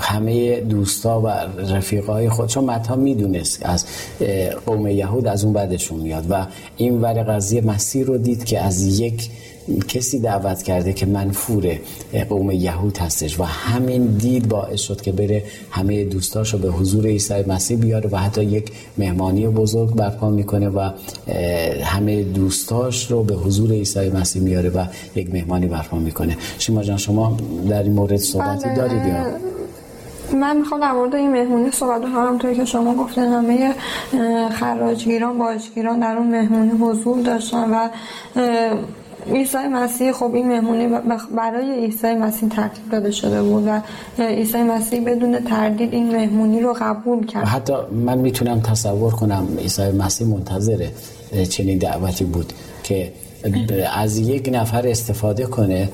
همه 0.00 0.60
دوستا 0.60 1.20
و 1.20 1.28
رفیقای 1.74 2.28
خود 2.28 2.48
چون 2.48 2.64
متا 2.64 2.96
می‌دونست 2.96 3.66
از 3.66 3.84
قوم 4.66 4.86
یهود 4.86 5.26
از 5.26 5.44
اون 5.44 5.52
بعدشون 5.52 6.00
میاد 6.00 6.26
و 6.30 6.46
این 6.76 7.00
ور 7.00 7.22
قضیه 7.22 7.60
مسیر 7.60 8.06
رو 8.06 8.18
دید 8.18 8.44
که 8.44 8.60
از 8.60 9.00
یک 9.00 9.30
کسی 9.88 10.18
دعوت 10.18 10.62
کرده 10.62 10.92
که 10.92 11.06
منفور 11.06 11.78
قوم 12.28 12.50
یهود 12.50 12.98
هستش 12.98 13.40
و 13.40 13.42
همین 13.42 14.06
دید 14.06 14.48
باعث 14.48 14.80
شد 14.80 15.00
که 15.00 15.12
بره 15.12 15.44
همه 15.70 16.04
دوستاشو 16.04 16.58
به 16.58 16.68
حضور 16.68 17.06
عیسی 17.06 17.42
مسیح 17.46 17.78
بیاره 17.78 18.10
و 18.10 18.16
حتی 18.16 18.44
یک 18.44 18.72
مهمانی 18.98 19.46
بزرگ 19.46 19.94
برپا 19.94 20.30
می‌کنه 20.30 20.68
و 20.68 20.90
همه 21.82 22.22
دوستاش 22.22 23.10
رو 23.10 23.22
به 23.22 23.34
حضور 23.34 23.70
عیسی 23.70 24.08
مسیح 24.08 24.42
میاره 24.42 24.70
و 24.70 24.84
یک 25.14 25.34
مهمانی 25.34 25.66
برپا 25.66 25.98
می‌کنه 25.98 26.36
شما 26.58 26.82
جان 26.82 26.96
شما 26.96 27.36
در 27.68 27.82
این 27.82 27.92
مورد 27.92 28.16
صحبتی 28.16 28.64
بله. 28.64 28.76
دارید 28.76 29.06
یا 29.06 29.59
من 30.34 30.56
می‌خوام 30.56 30.80
در 30.80 30.92
مورد 30.92 31.14
این 31.14 31.30
مهمونی 31.30 31.70
صحبت 31.70 32.02
کنم 32.02 32.26
همونطوری 32.26 32.56
که 32.56 32.64
شما 32.64 32.94
گفتین 32.94 33.24
همه 33.24 33.74
خراجگیران 34.50 35.38
باجگیران 35.38 36.00
در 36.00 36.16
اون 36.16 36.26
مهمونی 36.26 36.70
حضور 36.70 37.22
داشتن 37.22 37.70
و 37.70 37.88
عیسی 39.32 39.58
مسیح 39.58 40.12
خب 40.12 40.34
این 40.34 40.48
مهمونی 40.48 40.88
برای 41.36 41.84
عیسی 41.84 42.14
مسیح 42.14 42.48
ترتیب 42.48 42.90
داده 42.90 43.10
شده 43.10 43.42
بود 43.42 43.66
و 43.66 43.80
عیسی 44.22 44.62
مسیح 44.62 45.04
بدون 45.04 45.44
تردید 45.44 45.94
این 45.94 46.16
مهمونی 46.16 46.60
رو 46.60 46.76
قبول 46.80 47.26
کرد. 47.26 47.44
حتی 47.44 47.72
من 48.06 48.18
می‌تونم 48.18 48.60
تصور 48.60 49.12
کنم 49.12 49.48
عیسی 49.58 49.90
مسیح 49.90 50.26
منتظر 50.26 50.86
چنین 51.50 51.78
دعوتی 51.78 52.24
بود 52.24 52.52
که 52.82 53.12
از 53.96 54.18
یک 54.18 54.50
نفر 54.52 54.86
استفاده 54.86 55.46
کنه 55.46 55.88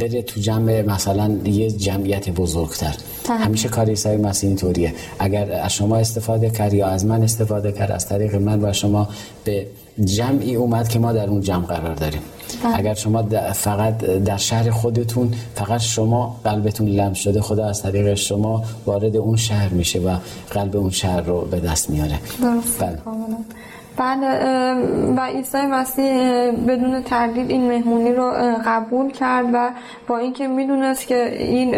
بره 0.00 0.22
تو 0.22 0.40
جمع 0.40 0.82
مثلا 0.82 1.30
یه 1.44 1.70
جمعیت 1.70 2.30
بزرگتر. 2.30 2.94
همیشه 3.30 3.68
کار 3.68 3.88
عیسی 3.88 4.16
مسیح 4.16 4.48
اینطوریه. 4.48 4.94
اگر 5.18 5.52
از 5.52 5.72
شما 5.72 5.96
استفاده 5.96 6.50
کرد 6.50 6.74
یا 6.74 6.86
از 6.86 7.06
من 7.06 7.22
استفاده 7.22 7.72
کرد 7.72 7.92
از 7.92 8.08
طریق 8.08 8.34
من 8.34 8.64
و 8.64 8.72
شما 8.72 9.08
به 9.44 9.66
جمعی 10.04 10.54
اومد 10.54 10.88
که 10.88 10.98
ما 10.98 11.12
در 11.12 11.28
اون 11.28 11.40
جمع 11.40 11.66
قرار 11.66 11.94
داریم. 11.94 12.20
بله. 12.64 12.78
اگر 12.78 12.94
شما 12.94 13.22
فقط 13.54 13.98
در 13.98 14.36
شهر 14.36 14.70
خودتون 14.70 15.34
فقط 15.54 15.80
شما 15.80 16.40
قلبتون 16.44 16.88
لمس 16.88 17.18
شده 17.18 17.40
خدا 17.40 17.68
از 17.68 17.82
طریق 17.82 18.14
شما 18.14 18.64
وارد 18.86 19.16
اون 19.16 19.36
شهر 19.36 19.68
میشه 19.68 19.98
و 19.98 20.16
قلب 20.50 20.76
اون 20.76 20.90
شهر 20.90 21.20
رو 21.20 21.40
به 21.40 21.60
دست 21.60 21.90
میاره. 21.90 22.18
بله. 22.80 22.98
بعد 23.96 24.18
و 25.16 25.26
عیسی 25.26 25.58
مسیح 25.58 26.50
بدون 26.50 27.02
تردید 27.02 27.50
این 27.50 27.68
مهمونی 27.68 28.12
رو 28.12 28.32
قبول 28.66 29.10
کرد 29.10 29.46
و 29.52 29.70
با 30.08 30.18
اینکه 30.18 30.48
می‌دونست 30.48 31.06
که 31.06 31.36
این 31.38 31.74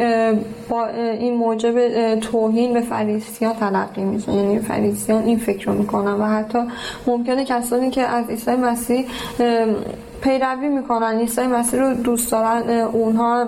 با 0.68 0.86
این 0.86 1.34
موجب 1.34 2.14
توهین 2.14 2.74
به 2.74 2.80
فریسیان 2.80 3.54
تلقی 3.54 4.04
میشه. 4.04 4.32
یعنی 4.32 4.58
فریسیان 4.58 5.22
این 5.22 5.38
فکر 5.38 5.66
رو 5.66 5.78
می‌کنن 5.78 6.12
و 6.12 6.24
حتی 6.24 6.58
ممکنه 7.06 7.44
کسانی 7.44 7.90
که 7.90 8.02
از 8.02 8.28
عیسی 8.30 8.56
مسیح 8.56 9.06
پیروی 10.20 10.68
می‌کنن 10.68 11.18
عیسی 11.18 11.46
مسیح 11.46 11.80
رو 11.80 11.94
دوست 11.94 12.32
دارن 12.32 12.70
اونها 12.70 13.46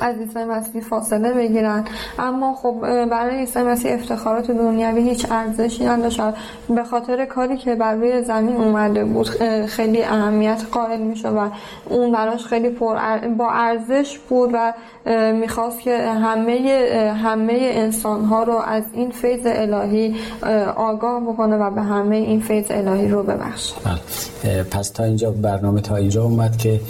از 0.00 0.16
عیسی 0.18 0.44
مسیح 0.44 0.82
فاصله 0.82 1.32
بگیرن 1.32 1.84
اما 2.18 2.54
خب 2.54 2.74
برای 3.06 3.38
عیسی 3.38 3.62
مسیح 3.62 3.94
افتخارات 3.94 4.50
دنیوی 4.50 5.08
هیچ 5.08 5.26
ارزشی 5.30 5.84
نداشت 5.84 6.20
به 6.68 6.84
خاطر 6.84 7.24
کاری 7.24 7.56
که 7.56 7.74
بر 7.74 7.94
روی 7.94 8.22
زمین 8.22 8.56
اومده 8.56 9.04
بود 9.04 9.28
خیلی 9.66 10.02
اهمیت 10.02 10.62
قائل 10.72 11.00
میشه 11.00 11.28
و 11.28 11.48
اون 11.88 12.12
براش 12.12 12.46
خیلی 12.46 12.70
پر 12.70 12.96
با 13.28 13.50
ارزش 13.50 14.18
بود 14.18 14.50
و 14.52 14.72
می‌خواست 15.32 15.80
که 15.80 15.98
همه 15.98 16.82
همه 17.22 17.58
انسان 17.60 18.24
ها 18.24 18.42
رو 18.42 18.56
از 18.66 18.82
این 18.92 19.10
فیض 19.10 19.40
الهی 19.44 20.16
آگاه 20.76 21.20
بکنه 21.20 21.56
و 21.56 21.70
به 21.70 21.82
همه 21.82 22.16
این 22.16 22.40
فیض 22.40 22.66
الهی 22.70 23.08
رو 23.08 23.22
ببخشه. 23.22 23.74
پس 24.70 24.90
تا 24.90 25.04
اینجا 25.04 25.30
برنامه 25.30 25.80
تا 25.80 25.96
اینجا 25.96 26.24
اومد 26.24 26.56
که 26.56 26.80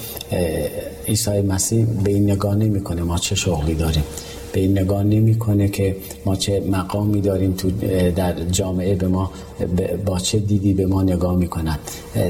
عیسی 1.08 1.40
مسیح 1.40 1.84
به 2.04 2.10
این 2.10 2.30
نگاه 2.30 2.54
نمی‌کنه 2.54 3.02
ما 3.02 3.18
چه 3.18 3.34
شغلی 3.34 3.74
داریم. 3.74 4.04
به 4.52 4.60
این 4.60 4.78
نگاه 4.78 5.02
نمی‌کنه 5.02 5.68
که 5.68 5.96
ما 6.24 6.36
چه 6.36 6.60
مقامی 6.60 7.20
داریم 7.20 7.52
تو 7.52 7.70
در 8.10 8.34
جامعه 8.44 8.94
به 8.94 9.08
ما 9.08 9.30
با 10.06 10.18
چه 10.18 10.38
دیدی 10.38 10.74
به 10.74 10.86
ما 10.86 11.02
نگاه 11.02 11.36
می‌کنن 11.36 11.78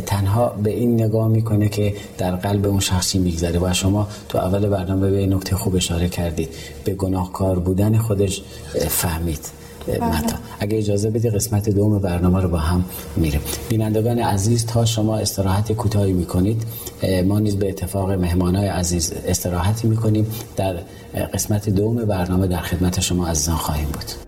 تنها 0.06 0.54
به 0.62 0.70
این 0.70 0.94
نگاه 1.02 1.28
می‌کنه 1.28 1.68
که 1.68 1.94
در 2.18 2.36
قلب 2.36 2.66
اون 2.66 2.80
شخصی 2.80 3.18
میگذره 3.18 3.58
و 3.62 3.72
شما 3.72 4.08
تو 4.28 4.38
اول 4.38 4.68
برنامه 4.68 5.10
به 5.10 5.26
نکته 5.26 5.56
خوب 5.56 5.76
اشاره 5.76 6.08
کردید. 6.08 6.48
به 6.84 6.94
گناهکار 6.94 7.58
بودن 7.58 7.98
خودش 7.98 8.42
فهمید. 8.88 9.57
متا 9.90 10.36
اگه 10.60 10.78
اجازه 10.78 11.10
بدی 11.10 11.30
قسمت 11.30 11.68
دوم 11.68 11.98
برنامه 11.98 12.40
رو 12.40 12.48
با 12.48 12.58
هم 12.58 12.84
میریم. 13.16 13.40
بینندگان 13.68 14.18
عزیز 14.18 14.66
تا 14.66 14.84
شما 14.84 15.16
استراحت 15.16 15.72
کوتاهی 15.72 16.12
می‌کنید 16.12 16.62
ما 17.26 17.38
نیز 17.38 17.56
به 17.56 17.68
اتفاق 17.68 18.10
مهمانای 18.10 18.66
عزیز 18.68 19.12
استراحتی 19.26 19.88
می‌کنیم. 19.88 20.26
در 20.56 20.76
قسمت 21.34 21.68
دوم 21.68 22.04
برنامه 22.04 22.46
در 22.46 22.60
خدمت 22.60 23.00
شما 23.00 23.26
عزیزان 23.26 23.56
خواهیم 23.56 23.86
بود. 23.86 24.27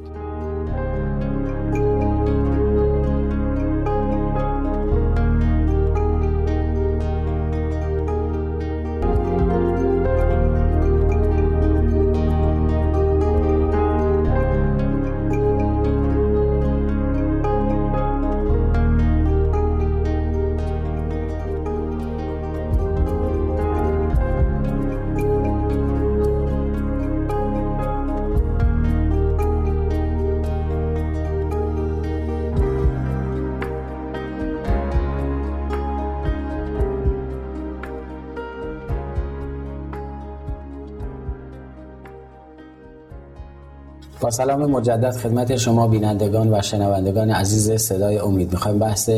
سلام 44.31 44.71
مجدد 44.71 45.11
خدمت 45.11 45.55
شما 45.55 45.87
بینندگان 45.87 46.53
و 46.53 46.61
شنوندگان 46.61 47.29
عزیز 47.29 47.71
صدای 47.71 48.17
امید. 48.17 48.51
می‌خوایم 48.51 48.79
بحث 48.79 49.09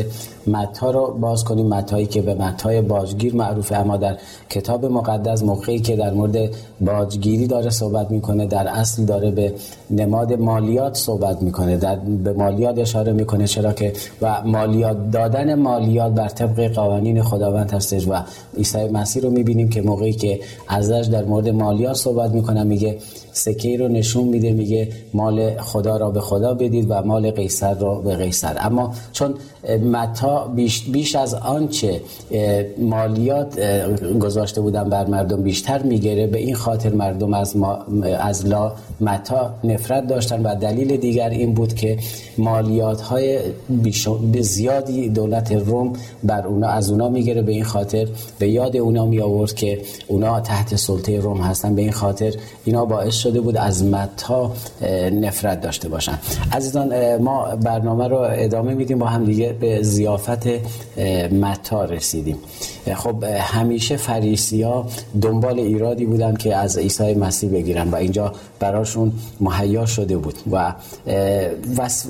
متا 0.46 0.90
رو 0.90 1.18
باز 1.20 1.44
کنیم 1.44 1.66
متایی 1.66 2.06
که 2.06 2.22
به 2.22 2.34
متای 2.34 2.80
باجگیر 2.80 3.34
معروفه 3.34 3.76
اما 3.76 3.96
در 3.96 4.16
کتاب 4.50 4.86
مقدس 4.86 5.42
موقعی 5.42 5.78
که 5.78 5.96
در 5.96 6.12
مورد 6.12 6.36
باجگیری 6.80 7.46
داره 7.46 7.70
صحبت 7.70 8.10
می‌کنه 8.10 8.46
در 8.46 8.68
اصل 8.68 9.04
داره 9.04 9.30
به 9.30 9.54
نماد 9.90 10.32
مالیات 10.32 10.96
صحبت 10.96 11.42
می‌کنه. 11.42 11.76
در 11.76 11.96
به 11.96 12.32
مالیات 12.32 12.78
اشاره 12.78 13.12
می‌کنه 13.12 13.46
چرا 13.46 13.72
که 13.72 13.92
و 14.22 14.42
مالیات 14.44 15.10
دادن 15.10 15.54
مالیات 15.54 16.12
بر 16.12 16.28
طبق 16.28 16.74
قوانین 16.74 17.22
خداوند 17.22 17.70
هستش. 17.70 18.08
و 18.08 18.12
عیسی 18.56 18.84
مسیح 18.88 19.22
رو 19.22 19.30
می‌بینیم 19.30 19.68
که 19.68 19.82
موقعی 19.82 20.12
که 20.12 20.40
ازش 20.68 21.08
در 21.12 21.24
مورد 21.24 21.48
مالیات 21.48 21.94
صحبت 21.94 22.30
می‌کنه 22.30 22.64
میگه 22.64 22.98
سکه 23.32 23.76
رو 23.76 23.88
نشون 23.88 24.24
میده 24.24 24.52
میگه 24.52 24.88
مال 25.14 25.58
خدا 25.58 25.96
را 25.96 26.10
به 26.10 26.20
خدا 26.20 26.54
بدید 26.54 26.86
و 26.90 27.02
مال 27.02 27.30
قیصر 27.30 27.74
را 27.74 27.94
به 27.94 28.16
قیصر. 28.16 28.56
اما 28.60 28.94
چون 29.12 29.34
متا 29.92 30.46
بیش, 30.46 30.84
بیش 30.84 31.16
از 31.16 31.34
آنچه 31.34 32.00
مالیات 32.78 33.60
گذاشته 34.20 34.60
بودن 34.60 34.88
بر 34.88 35.06
مردم 35.06 35.42
بیشتر 35.42 35.82
می‌گیره 35.82 36.26
به 36.26 36.38
این 36.38 36.54
خاطر 36.54 36.92
مردم 36.92 37.34
از, 37.34 37.56
از 38.18 38.46
لا 38.46 38.72
متا 39.00 39.54
نفرت 39.64 40.06
داشتن 40.06 40.42
و 40.42 40.54
دلیل 40.54 40.96
دیگر 40.96 41.28
این 41.28 41.54
بود 41.54 41.74
که 41.74 41.98
مالیات 42.38 43.00
های 43.00 43.38
به 44.32 44.42
زیادی 44.42 45.08
دولت 45.08 45.52
روم 45.52 45.92
بر 46.24 46.46
اونا 46.46 46.68
از 46.68 46.90
اونا 46.90 47.08
می‌گیره. 47.08 47.42
به 47.42 47.52
این 47.52 47.64
خاطر 47.64 48.08
به 48.38 48.48
یاد 48.48 48.76
اونا 48.76 49.06
می 49.06 49.20
آورد 49.20 49.54
که 49.54 49.80
اونا 50.08 50.40
تحت 50.40 50.76
سلطه 50.76 51.20
روم 51.20 51.40
هستن. 51.40 51.74
به 51.74 51.82
این 51.82 51.92
خاطر 51.92 52.34
اینا 52.64 52.84
باعث 52.84 53.14
شده 53.14 53.40
بود 53.40 53.56
از 53.56 53.84
متا 53.84 54.52
نفرت 55.10 55.60
داشته 55.60 55.88
باشن. 55.88 56.18
عزیزان 56.52 57.16
ما 57.16 57.56
برنامه 57.56 58.08
رو 58.08 58.18
ادامه 58.30 58.74
میدیم 58.74 58.98
با 58.98 59.06
هم 59.06 59.24
دیگه 59.24 59.52
به 59.60 59.82
زیافت 59.82 60.48
متا 61.32 61.84
رسیدیم. 61.84 62.36
خب 62.94 63.24
همیشه 63.24 63.96
فریسی 63.96 64.62
ها 64.62 64.86
دنبال 65.22 65.58
ایرادی 65.58 66.06
بودن 66.06 66.34
که 66.34 66.56
از 66.56 66.78
عیسی 66.78 67.14
مسیح 67.14 67.50
بگیرن 67.50 67.88
و 67.88 67.96
اینجا 67.96 68.32
براشون 68.58 69.12
مهیا 69.40 69.86
شده 69.86 70.16
بود 70.16 70.34
و 70.52 70.74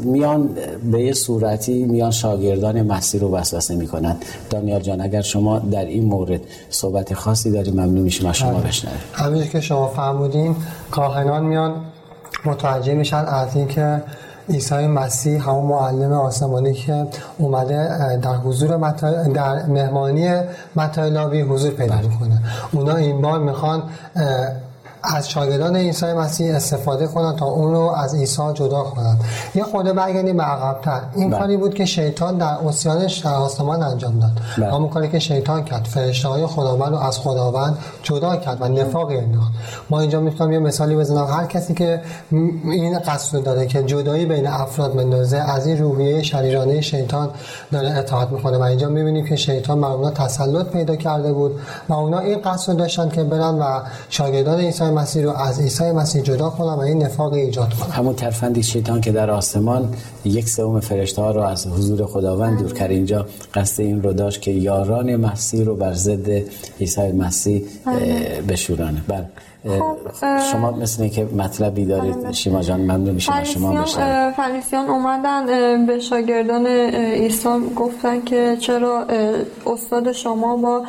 میان 0.05 0.49
به 0.93 1.03
یه 1.03 1.13
صورتی 1.13 1.85
میان 1.85 2.11
شاگردان 2.11 2.83
مسیح 2.83 3.21
رو 3.21 3.31
وسوسه 3.31 3.77
می‌کنن. 3.77 4.17
دانیال 4.51 4.81
جان 4.81 5.01
اگر 5.01 5.23
شما 5.23 5.59
در 5.59 5.85
این 5.85 6.05
مورد 6.05 6.41
صحبت 6.71 7.15
خاصی 7.15 7.51
داری 7.51 7.71
ممنون 7.71 7.99
میشیم 7.99 8.27
از 8.27 8.37
شما 8.37 8.53
بله. 8.53 8.69
بشنویم. 8.69 8.99
همینجور 9.13 9.49
که 9.49 9.61
شما 9.61 9.87
فهمودین 9.89 10.57
کاهنان 10.91 11.45
میان 11.45 11.75
متوجه 12.45 12.95
میشن 12.95 13.25
از 13.25 13.57
اینکه 13.57 14.03
عیسی 14.49 14.87
مسیح 14.87 15.49
همون 15.49 15.67
معلم 15.67 16.13
آسمانی 16.13 16.73
که 16.73 17.07
اومده 17.39 18.17
در 18.17 18.35
حضور 18.35 18.77
در 19.35 19.67
مهمانی 19.67 20.41
متای 20.77 21.11
حضور 21.43 21.71
پیدا 21.71 21.97
می‌کنه. 21.97 22.43
اونا 22.73 22.97
این 22.97 23.23
بار 23.23 23.39
می‌خوان 23.39 23.83
از 25.05 25.29
شاگردان 25.29 25.77
عیسی 25.77 26.13
مسیح 26.13 26.55
استفاده 26.55 27.07
کنند 27.07 27.37
تا 27.37 27.47
اون 27.47 27.73
رو 27.73 27.81
از 27.97 28.15
عیسی 28.15 28.43
جدا 28.55 28.83
کنند. 28.83 29.21
یه 29.55 29.65
خورده 29.65 29.93
برگردیم 29.93 30.37
به 30.37 30.43
عقبتر. 30.43 31.01
این 31.15 31.31
بله. 31.31 31.39
کاری 31.39 31.57
بود 31.57 31.75
که 31.75 31.85
شیطان 31.85 32.39
در 32.39 32.59
اسیانش 32.69 33.19
در 33.19 33.35
آسمان 33.35 33.83
انجام 33.83 34.19
داد. 34.19 34.31
بله. 34.59 34.75
همون 34.75 34.89
کاری 34.89 35.09
که 35.09 35.19
شیطان 35.19 35.65
کرد. 35.65 35.85
فرشته 35.85 36.29
های 36.29 36.47
خداوند 36.47 36.93
رو 36.93 36.99
از 36.99 37.19
خداوند 37.19 37.79
جدا 38.03 38.37
کرد 38.37 38.63
و 38.63 38.69
نفاق 38.69 39.09
انداخت. 39.11 39.53
ما 39.91 40.01
اینجا 40.01 40.21
می‌تونم 40.21 40.53
یه 40.53 40.59
مثالی 40.59 40.97
بزنم. 40.97 41.27
هر 41.27 41.47
کسی 41.47 41.75
که 41.75 42.01
این 42.65 42.99
قصد 42.99 43.43
داره 43.43 43.67
که 43.67 43.83
جدایی 43.83 44.27
بین 44.27 44.47
افراد 44.47 44.95
بندازه 44.95 45.37
از 45.37 45.67
این 45.67 45.79
روحیه 45.79 46.23
شریرانه 46.23 46.81
شیطان 46.81 47.31
داره 47.73 47.99
اطاعت 47.99 48.31
می‌کنه 48.31 48.59
و 48.59 48.63
اینجا 48.63 48.89
می‌بینیم 48.89 49.25
که 49.25 49.37
شیطان 49.37 49.81
بر 49.81 49.89
اونا 49.89 50.11
تسلط 50.11 50.67
پیدا 50.67 50.97
کرده 50.97 51.33
بود 51.33 51.61
و 51.89 51.93
اونا 51.93 52.19
این 52.19 52.41
قصد 52.45 52.77
داشتن 52.77 53.09
که 53.09 53.25
برن 53.25 53.59
و 53.59 53.81
شاگردان 54.09 54.61
عیسی 54.61 54.91
مسیح 54.95 55.23
رو 55.23 55.31
از 55.31 55.61
عیسی 55.61 55.91
مسیح 55.91 56.23
جدا 56.23 56.51
کنم 56.51 56.75
و 56.75 56.81
این 56.81 57.03
نفاق 57.03 57.33
ایجاد 57.33 57.75
کنم. 57.75 57.91
همون 57.91 58.15
ترفندی 58.15 58.63
شیطان 58.63 59.01
که 59.01 59.13
در 59.13 59.31
آسمان 59.31 59.95
یک 60.25 60.49
سوم 60.49 60.81
فرشته 60.81 61.23
ها 61.23 61.31
رو 61.31 61.41
از 61.41 61.67
حضور 61.67 62.07
خداوند 62.07 62.59
دور 62.59 62.73
کرد. 62.73 62.91
اینجا 62.91 63.27
قصد 63.55 63.81
این 63.81 64.03
رو 64.03 64.13
داشت 64.13 64.41
که 64.41 64.51
یاران 64.51 65.17
مسیح 65.17 65.65
رو 65.65 65.77
بر 65.77 65.93
ضد 65.93 66.31
عیسی 66.81 67.13
مسیح. 67.13 67.63
بشورانه. 68.49 69.03
بله. 69.09 69.27
خب 69.69 69.97
شما 70.53 70.71
مثل 70.71 71.09
که 71.09 71.25
مطلبی 71.25 71.85
دارید 71.85 72.23
بله. 72.23 72.33
شیما 72.33 72.63
جان 72.63 72.81
ممنون 72.81 73.15
میشم 73.15 73.45
شما 73.45 73.85
فریسیان 74.37 74.89
اومدن 74.89 75.47
به 75.87 75.99
شاگردان 75.99 76.67
عیسی 76.67 77.49
گفتن 77.77 78.21
که 78.21 78.57
چرا 78.61 79.07
استاد 79.67 80.13
شما 80.13 80.57
با 80.57 80.83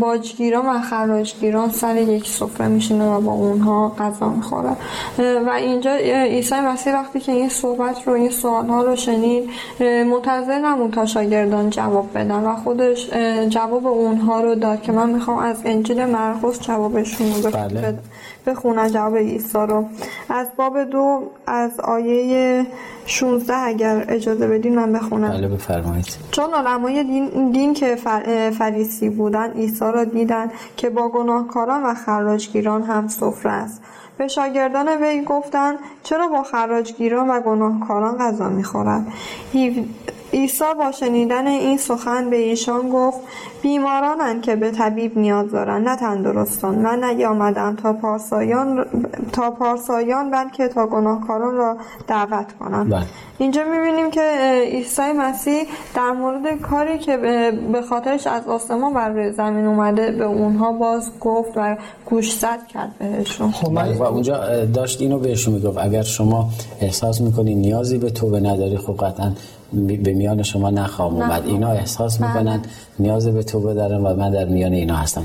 باجگیران 0.00 0.66
و 0.66 0.80
خراجگیران 0.80 1.70
سر 1.70 1.96
یک 1.96 2.28
سفره 2.28 2.68
میشینه 2.68 3.04
و 3.04 3.20
با 3.20 3.32
اونها 3.32 3.92
غذا 3.98 4.28
می‌خوره 4.28 4.76
و 5.18 5.50
اینجا 5.50 5.94
عیسی 6.30 6.54
مسیح 6.54 6.94
وقتی 6.94 7.20
که 7.20 7.32
این 7.32 7.48
صحبت 7.48 8.06
رو 8.06 8.12
این 8.12 8.30
سوال 8.30 8.66
ها 8.66 8.82
رو 8.82 8.96
شنید 8.96 9.50
منتظر 9.80 10.58
نمون 10.58 10.90
تا 10.90 11.06
شاگردان 11.06 11.70
جواب 11.70 12.08
بدن 12.14 12.44
و 12.44 12.56
خودش 12.56 13.10
جواب 13.48 13.86
اونها 13.86 14.40
رو 14.40 14.54
داد 14.54 14.82
که 14.82 14.92
من 14.92 15.10
می‌خوام 15.10 15.38
از 15.38 15.56
انجیل 15.64 16.04
مرقس 16.04 16.60
جوابشون 16.60 17.32
رو 17.42 17.50
بله. 17.50 17.98
بخونن 18.46 18.90
جواب 18.90 19.16
عیسی 19.16 19.58
رو. 19.58 19.84
از 20.28 20.46
باب 20.56 20.84
دو 20.84 21.22
از 21.46 21.80
آیه 21.80 22.66
16 23.06 23.56
اگر 23.56 24.04
اجازه 24.08 24.48
بدین 24.48 24.74
من 24.74 24.92
بخونم. 24.92 25.28
بله 25.28 25.48
بفرمایید. 25.48 26.06
چون 26.30 26.54
علمای 26.54 27.04
دین, 27.04 27.50
دین 27.50 27.74
که 27.74 27.96
فریسی 28.58 29.08
بودن 29.08 29.50
عیسی 29.50 29.84
را 29.84 30.04
دیدن 30.04 30.50
که 30.76 30.90
با 30.90 31.08
گناهکاران 31.08 31.82
و 31.82 31.94
خراجگیران 31.94 32.82
هم 32.82 33.08
سفره 33.08 33.52
است. 33.52 33.82
به 34.18 34.28
شاگردان 34.28 34.88
وی 35.02 35.22
گفتند 35.22 35.78
چرا 36.02 36.28
با 36.28 36.42
خراجگیران 36.42 37.28
و 37.30 37.40
گناهکاران 37.40 38.18
غذا 38.18 38.48
می‌خورد؟ 38.48 39.06
عیسی 40.32 40.64
با 40.78 40.92
شنیدن 40.92 41.46
این 41.46 41.78
سخن 41.78 42.30
به 42.30 42.36
ایشان 42.36 42.90
گفت 42.90 43.18
بیمارانند 43.62 44.42
که 44.42 44.56
به 44.56 44.70
طبیب 44.70 45.18
نیاز 45.18 45.50
دارند 45.50 45.88
نه 45.88 45.96
تندرستان 45.96 46.86
و 46.86 46.96
نیامدند 46.96 47.78
تا 47.78 47.92
پارسایان 47.92 48.86
تا 49.32 49.50
پارسایان 49.50 50.30
بلکه 50.30 50.68
تا 50.68 50.86
گناهکاران 50.86 51.56
را 51.56 51.76
دعوت 52.08 52.52
کنند 52.60 52.90
بله. 52.90 53.06
اینجا 53.38 53.64
می‌بینیم 53.64 54.10
که 54.10 54.20
عیسی 54.72 55.12
مسیح 55.16 55.62
در 55.94 56.12
مورد 56.12 56.60
کاری 56.60 56.98
که 56.98 57.16
به 57.72 57.82
خاطرش 57.82 58.26
از 58.26 58.46
آسمان 58.46 58.94
بر 58.94 59.08
روی 59.08 59.32
زمین 59.32 59.66
اومده 59.66 60.12
به 60.12 60.24
اونها 60.24 60.72
باز 60.72 61.10
گفت 61.20 61.50
و 61.56 61.76
گوشزد 62.06 62.66
کرد 62.68 62.94
بهشون 62.98 63.50
خب 63.50 63.72
و 63.98 64.02
اونجا 64.02 64.64
داشت 64.64 65.00
اینو 65.00 65.18
بهشون 65.18 65.54
می‌گفت 65.54 65.78
اگر 65.78 66.02
شما 66.02 66.48
احساس 66.80 67.20
می‌کنی 67.20 67.54
نیازی 67.54 67.98
به 67.98 68.10
توبه 68.10 68.40
نداری 68.40 68.76
خب 68.76 68.96
قطعا 68.96 69.32
به 70.04 70.12
میان 70.12 70.42
شما 70.42 70.70
نخواهم 70.70 71.14
اومد. 71.14 71.42
اینا 71.46 71.70
احساس 71.70 72.18
بله. 72.18 72.28
می‌کنن 72.28 72.60
نیاز 72.98 73.26
به 73.26 73.42
توبه 73.42 73.74
دارن 73.74 74.06
و 74.06 74.14
من 74.14 74.30
در 74.30 74.44
میان 74.44 74.72
اینا 74.72 74.96
هستم. 74.96 75.22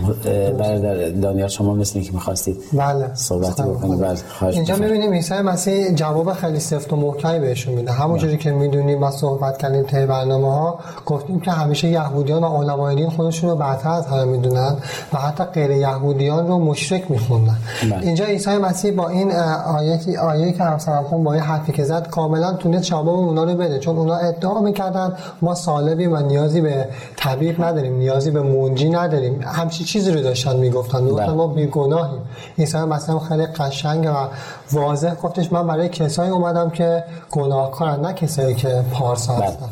برادر 0.60 1.10
دانیال 1.10 1.48
شما 1.48 1.74
مثل 1.74 2.02
که 2.02 2.12
می‌خواستید 2.12 2.58
بله. 2.74 3.16
صحبت 3.16 3.62
بکنید 3.62 4.00
بعد 4.00 4.22
اینجا 4.42 4.76
می‌بینیم 4.76 5.14
عیسی 5.14 5.34
مسیح 5.34 5.96
جواب 5.96 6.34
خیلی 6.34 6.60
سفت 6.60 6.94
و 6.94 6.96
محکمی 6.96 7.40
بهشون 7.40 7.74
میده. 7.74 7.92
همونجوری 7.92 8.34
بله. 8.34 8.44
که 8.44 8.52
می‌دونیم 8.52 9.00
ما 9.00 9.12
صحبت 9.12 9.58
کردیم 9.58 9.84
ته 9.84 10.06
برنامه 10.06 10.48
ها 10.48 10.80
گفتیم 11.06 11.40
که 11.40 11.52
همیشه 11.52 11.88
یهودیان 11.88 12.44
و 12.44 12.64
علمای 12.64 12.96
دین 12.96 13.10
خودشون 13.10 13.50
رو 13.50 13.56
برتر 13.56 13.90
از 13.90 14.06
همه 14.06 14.26
می‌دونن 14.26 14.76
و 15.14 15.18
حتی 15.18 15.44
غیر 15.44 15.72
یهودیان 15.72 16.48
رو 16.48 16.60
مشرک 16.60 17.12
میخوندن. 17.12 17.58
بله. 17.84 18.02
اینجا 18.02 18.26
عیسی 18.26 18.58
مسیح 18.58 18.92
با 18.92 19.10
این 19.10 19.32
آیه 19.76 20.20
آیه 20.20 20.52
که 20.52 20.64
همسرم 20.64 21.24
با 21.24 21.34
این 21.34 21.44
حرفی 21.44 21.72
که 21.72 21.84
زد 21.84 22.08
کاملا 22.08 22.54
تونست 22.54 22.84
جواب 22.84 23.10
اونا 23.10 23.44
رو 23.44 23.56
بده 23.56 23.80
چون 23.80 23.98
اونا 23.98 24.18
ادعا 24.38 24.62
می‌کردن 24.62 25.14
ما 25.42 25.56
سالبیم 25.56 26.14
و 26.14 26.18
نیازی 26.18 26.62
به 26.62 26.88
طبیب 27.16 27.64
نداریم 27.64 27.96
نیازی 27.98 28.32
به 28.32 28.42
منجی 28.42 28.90
نداریم. 28.90 29.42
همچی 29.42 29.84
چیزی 29.84 30.12
رو 30.12 30.22
داشتن 30.22 30.56
می‌گفتن. 30.56 31.04
می‌گفتن 31.04 31.26
بله. 31.26 31.36
ما 31.36 31.48
بیگناهیم. 31.48 32.22
عیسی 32.58 32.78
مثلا 32.78 33.20
خیلی 33.20 33.46
قشنگ 33.46 34.06
و 34.06 34.28
واضح. 34.72 35.16
گفتش 35.16 35.52
من 35.52 35.68
برای 35.68 35.90
کسایی 35.90 36.30
اومدم 36.32 36.70
که 36.70 37.04
گناهکارن 37.32 38.00
نه 38.06 38.14
کسایی 38.14 38.56
که 38.56 38.84
پارسا 38.94 39.34
بله. 39.36 39.46
هستن. 39.46 39.70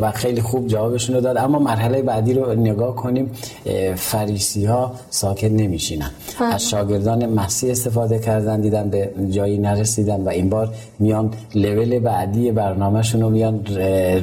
و 0.00 0.10
خیلی 0.10 0.40
خوب 0.40 0.66
جوابشون 0.66 1.14
رو 1.14 1.20
داد. 1.20 1.36
اما 1.36 1.58
مرحله 1.58 2.02
بعدی 2.02 2.34
رو 2.34 2.54
نگاه 2.54 2.96
کنیم. 2.96 3.30
فریسی 3.96 4.64
ها 4.64 4.92
ساکت 5.10 5.50
نمیشینن. 5.50 6.10
از 6.52 6.68
شاگردان 6.68 7.26
مسیح 7.26 7.70
استفاده 7.70 8.18
کردن 8.18 8.60
دیدن 8.60 8.90
به 8.90 9.10
جایی 9.30 9.58
نرسیدن 9.58 10.20
و 10.20 10.28
این 10.28 10.48
بار 10.48 10.74
میان 10.98 11.30
لول 11.54 11.98
بعدی 11.98 12.50
برنامهشون 12.50 13.20
رو 13.20 13.30
میان 13.30 13.66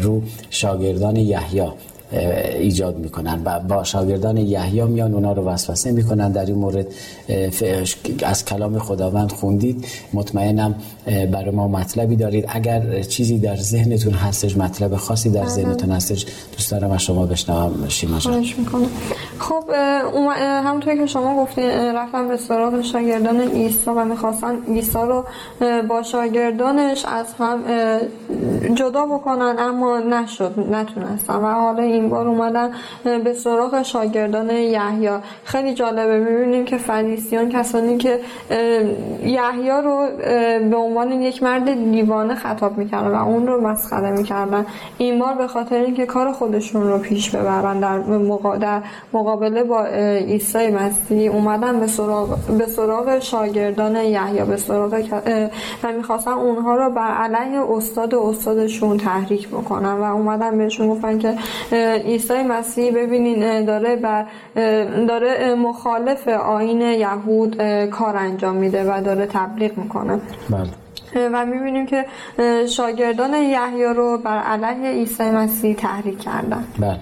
رو 0.02 0.22
شاگردان 0.50 1.16
یحیی. 1.16 1.70
ایجاد 2.12 2.98
می‌کنن 2.98 3.42
و 3.46 3.60
با 3.60 3.84
شاگردان 3.84 4.38
یحیی 4.38 4.82
میان 4.82 5.14
اونا 5.14 5.34
رو 5.34 5.44
وسوسه 5.44 5.92
می‌کنن 5.92 6.32
در 6.32 6.46
این 6.46 6.56
مورد 6.56 6.88
از 8.26 8.46
کلام 8.46 8.80
خداوند 8.80 9.32
خوندید. 9.32 9.86
مطمئنم 10.14 10.76
برای 11.06 11.52
ما 11.52 11.68
مطلبی 11.68 12.16
دارید. 12.16 12.46
اگر 12.48 13.02
چیزی 13.02 13.40
در 13.40 13.56
ذهنتون 13.56 14.14
هستش 14.14 14.58
مطلب 14.58 14.96
خاصی 14.96 15.30
در 15.30 15.42
بله. 15.42 15.50
ذهنتون 15.50 15.92
هستش 15.92 16.26
دوست 16.52 16.72
دارم 16.72 16.92
از 16.92 17.02
شما 17.02 17.26
بشنوم. 17.26 17.88
شیما 17.88 18.20
جان. 18.20 18.46
خب 19.40 19.64
همونطور 20.38 20.96
که 20.96 21.06
شما 21.06 21.44
گفتین 21.44 21.70
رفتم 21.70 22.28
به 22.28 22.38
سراغ 22.38 22.82
شاگردان 22.82 23.42
عیسی 23.42 23.90
و 23.90 24.06
می‌خواستن 24.06 24.56
عیسی 24.68 24.98
رو 24.98 25.26
با 25.90 26.04
شاگردانش 26.04 27.06
از 27.06 27.26
هم 27.40 27.64
جدا 28.76 29.06
بکنن 29.06 29.56
اما 29.60 30.00
نشد 30.00 30.54
نتونستن. 30.72 31.34
و 31.34 31.54
حالا 31.54 31.84
این 32.00 32.10
بار 32.10 32.28
اومدن 32.28 32.72
به 33.04 33.34
سراغ 33.34 33.82
شاگردان 33.82 34.50
یحیی. 34.50 35.10
خیلی 35.44 35.74
جالبه. 35.74 36.20
می‌بینیم 36.20 36.66
که 36.66 36.78
فریسیان 36.78 37.50
کسانی 37.50 37.98
که 37.98 38.20
یحیی 39.24 39.70
رو 39.84 40.08
به 40.70 40.76
عنوان 40.76 41.12
یک 41.12 41.44
مرد 41.44 41.92
دیوانه 41.92 42.36
خطاب 42.36 42.78
می‌کردن 42.78 43.08
و 43.08 43.28
اون 43.28 43.48
رو 43.48 43.68
مسخره 43.68 44.12
می‌کردن. 44.12 44.66
این 44.98 45.20
بار 45.20 45.34
به 45.34 45.48
خاطر 45.48 45.76
اینکه 45.76 46.06
کار 46.06 46.32
خودشون 46.32 46.84
رو 46.84 46.98
پیش 46.98 47.30
ببرن 47.30 47.80
در, 47.80 48.00
در 48.58 48.82
مقابله 49.14 49.64
با 49.64 49.86
عیسی 50.28 50.68
مسیح 50.68 51.32
اومدن 51.32 51.80
به 51.80 51.88
سراغ, 51.88 52.38
به 52.58 52.66
سراغ 52.66 53.20
شاگردان 53.20 53.96
یحیی 53.96 54.44
به 54.44 54.58
سراغ 54.58 55.04
و 55.84 55.92
می‌خواستن 55.92 56.32
اونها 56.32 56.76
رو 56.76 56.90
بر 56.90 57.12
علیه 57.12 57.62
استاد 57.72 58.16
استادشون 58.16 58.98
تحریک 58.98 59.48
بکنن 59.48 59.94
و 59.94 60.04
اومدن 60.04 60.58
بهشون 60.58 60.90
گفتن 60.90 61.20
که 61.20 61.34
عیسی 61.98 62.44
مسیح 62.44 62.92
ببینین 62.92 63.66
داره 63.66 63.96
بر 63.96 64.26
داره 65.08 65.56
مخالف 65.56 66.28
آین 66.28 66.82
یهود 66.82 67.56
کار 67.86 68.18
انجام 68.18 68.56
میده 68.56 68.84
و 68.84 69.02
داره 69.02 69.26
تبلیغ 69.26 69.78
می‌کنه. 69.78 70.20
بله. 70.50 70.70
و 71.34 71.46
می‌بینیم 71.46 71.86
که 71.86 72.06
شاگردان 72.68 73.34
یحیی 73.34 73.84
رو 73.84 74.18
بر 74.18 74.38
علیه 74.38 74.92
عیسی 74.92 75.24
مسیح 75.24 75.76
تحریک 75.76 76.20
کردن. 76.20 76.64
بله. 76.80 77.00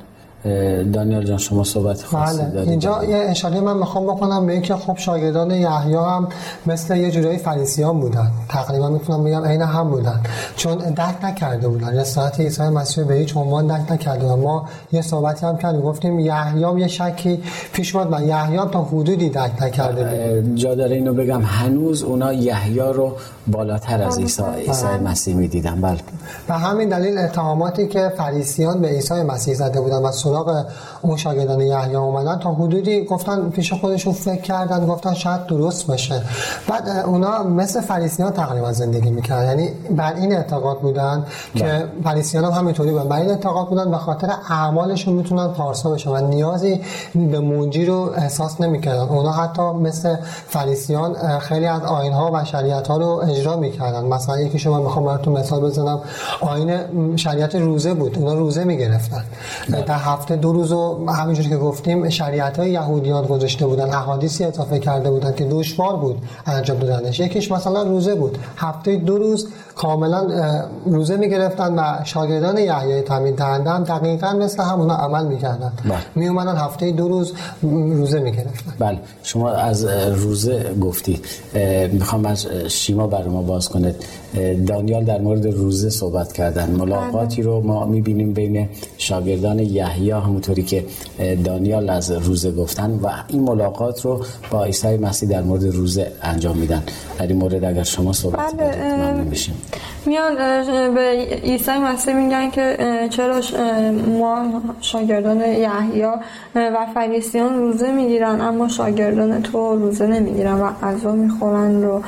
دانیال 0.93 1.23
جان 1.23 1.37
شما 1.37 1.63
صحبت 1.63 2.03
خاصی 2.03 2.37
بله. 2.37 2.49
دارید. 2.49 2.69
اینجا 2.69 3.03
یه 3.03 3.17
اشاره 3.17 3.59
من 3.59 3.77
می‌خوام 3.77 4.05
بکنم 4.05 4.45
به 4.45 4.53
اینکه 4.53 4.75
خب 4.75 4.97
شاگردان 4.97 5.51
یحیی 5.51 5.95
هم 5.95 6.27
مثل 6.65 6.97
یه 6.97 7.11
جورایی 7.11 7.37
فریسیان 7.37 7.99
بودن. 7.99 8.31
تقریبا 8.49 8.89
می‌تونم 8.89 9.23
بگم 9.23 9.45
عین 9.45 9.61
هم 9.61 9.89
بودن. 9.89 10.21
چون 10.55 10.77
درک 10.77 11.25
نکرده 11.25 11.67
بودن. 11.67 11.99
رسالت 11.99 12.39
عیسی 12.39 12.63
مسیح 12.63 13.03
به 13.03 13.13
هیچ 13.13 13.37
عنوان 13.37 13.67
درک 13.67 13.91
نکرده 13.91 14.27
و 14.27 14.35
ما 14.35 14.65
یه 14.91 15.01
صحبتی 15.01 15.45
هم 15.45 15.57
کردیم. 15.57 15.81
گفتیم 15.81 16.19
یحیی 16.19 16.79
یه 16.79 16.87
شکی 16.87 17.43
پیش 17.73 17.95
اومد. 17.95 18.13
و 18.13 18.25
یحیی 18.25 18.57
تا 18.71 18.83
حدودی 18.83 19.29
درک 19.29 19.63
نکرده 19.63 20.03
بود. 20.03 20.55
جا 20.55 20.75
داره 20.75 20.95
اینو 20.95 21.13
بگم. 21.13 21.41
هنوز 21.41 22.03
اونا 22.03 22.33
یحیی 22.33 22.79
رو 22.79 23.11
بالاتر 23.47 24.03
از 24.03 24.17
عیسی 24.17 24.43
عیسی 24.67 24.87
مسیح 25.05 25.35
می‌دیدن. 25.35 25.81
بله. 25.81 25.99
و 26.49 26.59
همین 26.59 26.89
دلیل 26.89 27.17
اتهاماتی 27.17 27.87
که 27.87 28.13
فریسیان 28.17 28.81
به 28.81 28.87
عیسی 28.87 29.13
مسیح 29.13 29.53
زده 29.53 29.81
بودن 29.81 29.97
و 29.97 30.11
سراغ 30.37 30.65
اون 31.01 31.17
شاگردان 31.17 31.61
یحیی 31.61 31.95
اومدن 31.95 32.39
تا 32.39 32.53
حدودی 32.53 33.05
گفتن 33.05 33.49
پیش 33.49 33.73
خودشون 33.73 34.13
فکر 34.13 34.41
کردن 34.41 34.87
گفتن 34.87 35.13
شاید 35.13 35.45
درست 35.45 35.87
باشه. 35.87 36.21
بعد 36.67 36.89
اونا 37.05 37.43
مثل 37.43 37.81
فریسیان 37.81 38.31
تقریبا 38.31 38.71
زندگی 38.71 39.09
می‌کردن. 39.09 39.47
یعنی 39.47 39.69
بر 39.91 40.13
این 40.13 40.33
اعتقاد 40.35 40.79
بودن 40.79 41.25
که 41.55 41.63
بله. 41.63 41.87
فریسیان 42.03 42.45
هم 42.45 42.51
همینطوری 42.51 42.91
بودن. 42.91 43.09
بر 43.09 43.17
این 43.17 43.29
اعتقاد 43.29 43.69
بودن 43.69 43.91
به 43.91 43.97
خاطر 43.97 44.29
اعمالشون 44.49 45.13
می‌تونن 45.13 45.47
پارسا 45.47 45.89
بشن 45.89 46.09
و 46.09 46.27
نیازی 46.27 46.81
به 47.15 47.39
منجی 47.39 47.85
رو 47.85 48.13
احساس 48.15 48.61
نمی‌کردن. 48.61 49.01
اونا 49.01 49.31
حتی 49.31 49.61
مثل 49.61 50.15
فریسیان 50.47 51.39
خیلی 51.39 51.65
از 51.65 51.81
آینها 51.81 52.31
و 52.33 52.45
شریعت 52.45 52.87
ها 52.87 52.97
رو 52.97 53.21
اجرا 53.29 53.55
می‌کردن. 53.57 54.05
مثلا 54.05 54.39
یکی 54.39 54.59
شما 54.59 54.79
می‌خوام 54.79 55.05
براتون 55.05 55.39
مثال 55.39 55.61
بزنم. 55.61 55.99
آین 56.41 56.77
شریعت 57.15 57.55
روزه 57.55 57.93
بود. 57.93 58.17
اونا 58.17 58.33
روزه 58.33 58.63
می‌گرفتن. 58.63 59.23
بله. 59.69 59.81
در 59.81 59.97
هفته 60.17 60.35
دو 60.35 60.53
روز 60.53 60.71
و 60.71 61.05
همینجوری 61.09 61.49
که 61.49 61.57
گفتیم 61.57 62.09
شریعت 62.09 62.59
های 62.59 62.71
یهودیان 62.71 63.25
گذاشته 63.25 63.67
بودن 63.67 63.93
احادیثی 63.93 64.43
اضافه 64.43 64.79
کرده 64.79 65.11
بودن 65.11 65.35
که 65.35 65.47
دشوار 65.51 65.95
بود 65.95 66.21
انجام 66.45 66.79
دادنش. 66.79 67.19
یکیش 67.19 67.51
مثلا 67.51 67.83
روزه 67.83 68.15
بود. 68.15 68.37
هفته 68.57 68.95
دو 68.95 69.17
روز 69.17 69.47
کاملا 69.77 70.27
روزه 70.85 71.17
می‌گرفتن 71.17 71.79
و 71.79 72.03
شاگردان 72.03 72.57
یحیی 72.57 73.01
تامین 73.01 73.35
دهنده 73.35 73.69
هم 73.69 73.83
دقیقا 73.83 74.33
مثل 74.33 74.63
همونا 74.63 74.95
عمل 74.95 75.25
می‌کردن. 75.25 75.71
بله. 75.85 75.97
می 76.15 76.27
اومدن 76.27 76.55
هفته 76.55 76.91
دو 76.91 77.07
روز 77.07 77.33
روزه 77.61 78.19
می‌گرفتن. 78.19 78.73
بله. 78.79 78.99
شما 79.23 79.49
از 79.49 79.85
روزه 80.23 80.75
گفتید 80.81 81.25
می‌خوام 81.91 82.25
از 82.25 82.47
شیما 82.67 83.07
برای 83.07 83.29
ما 83.29 83.41
باز 83.41 83.69
کنید. 83.69 83.95
دانیال 84.67 85.03
در 85.03 85.21
مورد 85.21 85.45
روزه 85.45 85.89
صحبت 85.89 86.33
کردن. 86.33 86.71
ملاقاتی 86.71 87.41
رو 87.41 87.61
ما 87.61 87.85
می‌بینیم 87.85 88.33
بین 88.33 88.69
شاگردان 88.97 89.59
یحیی 89.59 90.11
همونطوری 90.11 90.63
که 90.63 90.85
دانیال 91.43 91.89
از 91.89 92.11
روزه 92.11 92.51
گفتن 92.51 92.99
و 93.03 93.09
این 93.27 93.43
ملاقات 93.43 94.05
رو 94.05 94.25
با 94.51 94.63
عیسی 94.63 94.97
مسیح 94.97 95.29
در 95.29 95.41
مورد 95.41 95.65
روزه 95.65 96.11
انجام 96.21 96.57
میدن. 96.57 96.83
در 97.19 97.27
این 97.27 97.37
مورد 97.37 97.63
اگر 97.63 97.83
شما 97.83 98.13
صحبت 98.13 98.55
بله 98.57 99.23
بشیم 99.31 99.55
میان 100.05 100.35
به 100.93 101.27
عیسی 101.43 101.71
مسیح 101.71 102.13
میگن 102.13 102.49
که 102.49 102.77
چرا 103.09 103.41
ما 104.19 104.61
شاگردان 104.81 105.41
یحیی 105.41 106.03
و 106.55 106.85
فریسیان 106.93 107.57
روزه 107.57 107.91
می‌گیرن 107.91 108.41
اما 108.41 108.67
شاگردان 108.67 109.41
تو 109.41 109.75
روزه 109.75 110.07
نمی‌گیرن 110.07 110.53
و 110.53 110.69
غذا 110.83 111.11
می‌خورن 111.11 111.83
رو 111.83 112.01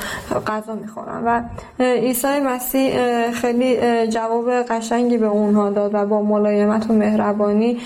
غذا 0.47 0.75
می‌خورن. 0.75 1.23
و 1.25 1.41
عیسی 1.79 2.39
مسیح 2.39 2.91
خیلی 3.31 3.77
جواب 4.07 4.51
قشنگی 4.51 5.17
به 5.17 5.27
اونها 5.27 5.69
داد 5.69 5.91
و 5.93 6.05
با 6.05 6.21
ملایمت 6.21 6.89
و 6.89 6.93
مهربانی 6.93 7.77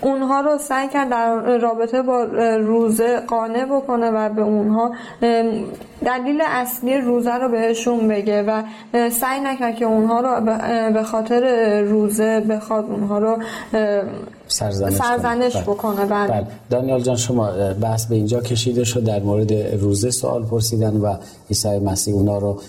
اونها 0.00 0.40
رو 0.40 0.58
سعی 0.58 0.88
کرد 0.88 1.08
در 1.08 1.58
رابطه 1.58 2.02
با 2.02 2.24
روزه 2.56 3.20
قانع 3.20 3.64
بکنه 3.64 4.10
و 4.10 4.28
به 4.28 4.42
اونها 4.42 4.92
دلیل 6.04 6.42
اصلی 6.46 6.98
روزه 6.98 7.34
رو 7.34 7.48
بهشون 7.48 8.08
بگه 8.08 8.42
و 8.42 8.62
سعی 9.10 9.40
نکرد 9.40 9.76
که 9.76 9.84
اونها 9.84 10.20
رو 10.20 10.40
به 10.92 11.02
خاطر 11.02 11.80
روزه 11.80 12.40
بخواد 12.40 12.84
اونها 12.84 13.18
رو 13.18 13.38
سرزنش, 14.48 14.92
سرزنش 14.92 15.56
بله. 15.56 15.62
بکنه 15.64 16.06
بله. 16.06 16.28
بله. 16.28 16.46
دانیال 16.70 17.00
جان 17.00 17.16
شما 17.16 17.50
بحث 17.80 18.06
به 18.06 18.14
اینجا 18.14 18.40
کشیده 18.40 18.84
شد 18.84 19.04
در 19.04 19.20
مورد 19.20 19.52
روزه 19.52 20.10
سوال 20.10 20.44
پرسیدن 20.44 20.96
و 20.96 21.14
عیسی 21.48 21.78
مسیح 21.78 22.14
اونا 22.14 22.38
رو 22.38 22.60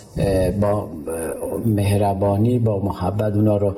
با 0.61 0.87
مهربانی 1.65 2.59
با 2.59 2.79
محبت 2.79 3.33
اونا 3.33 3.57
رو 3.57 3.73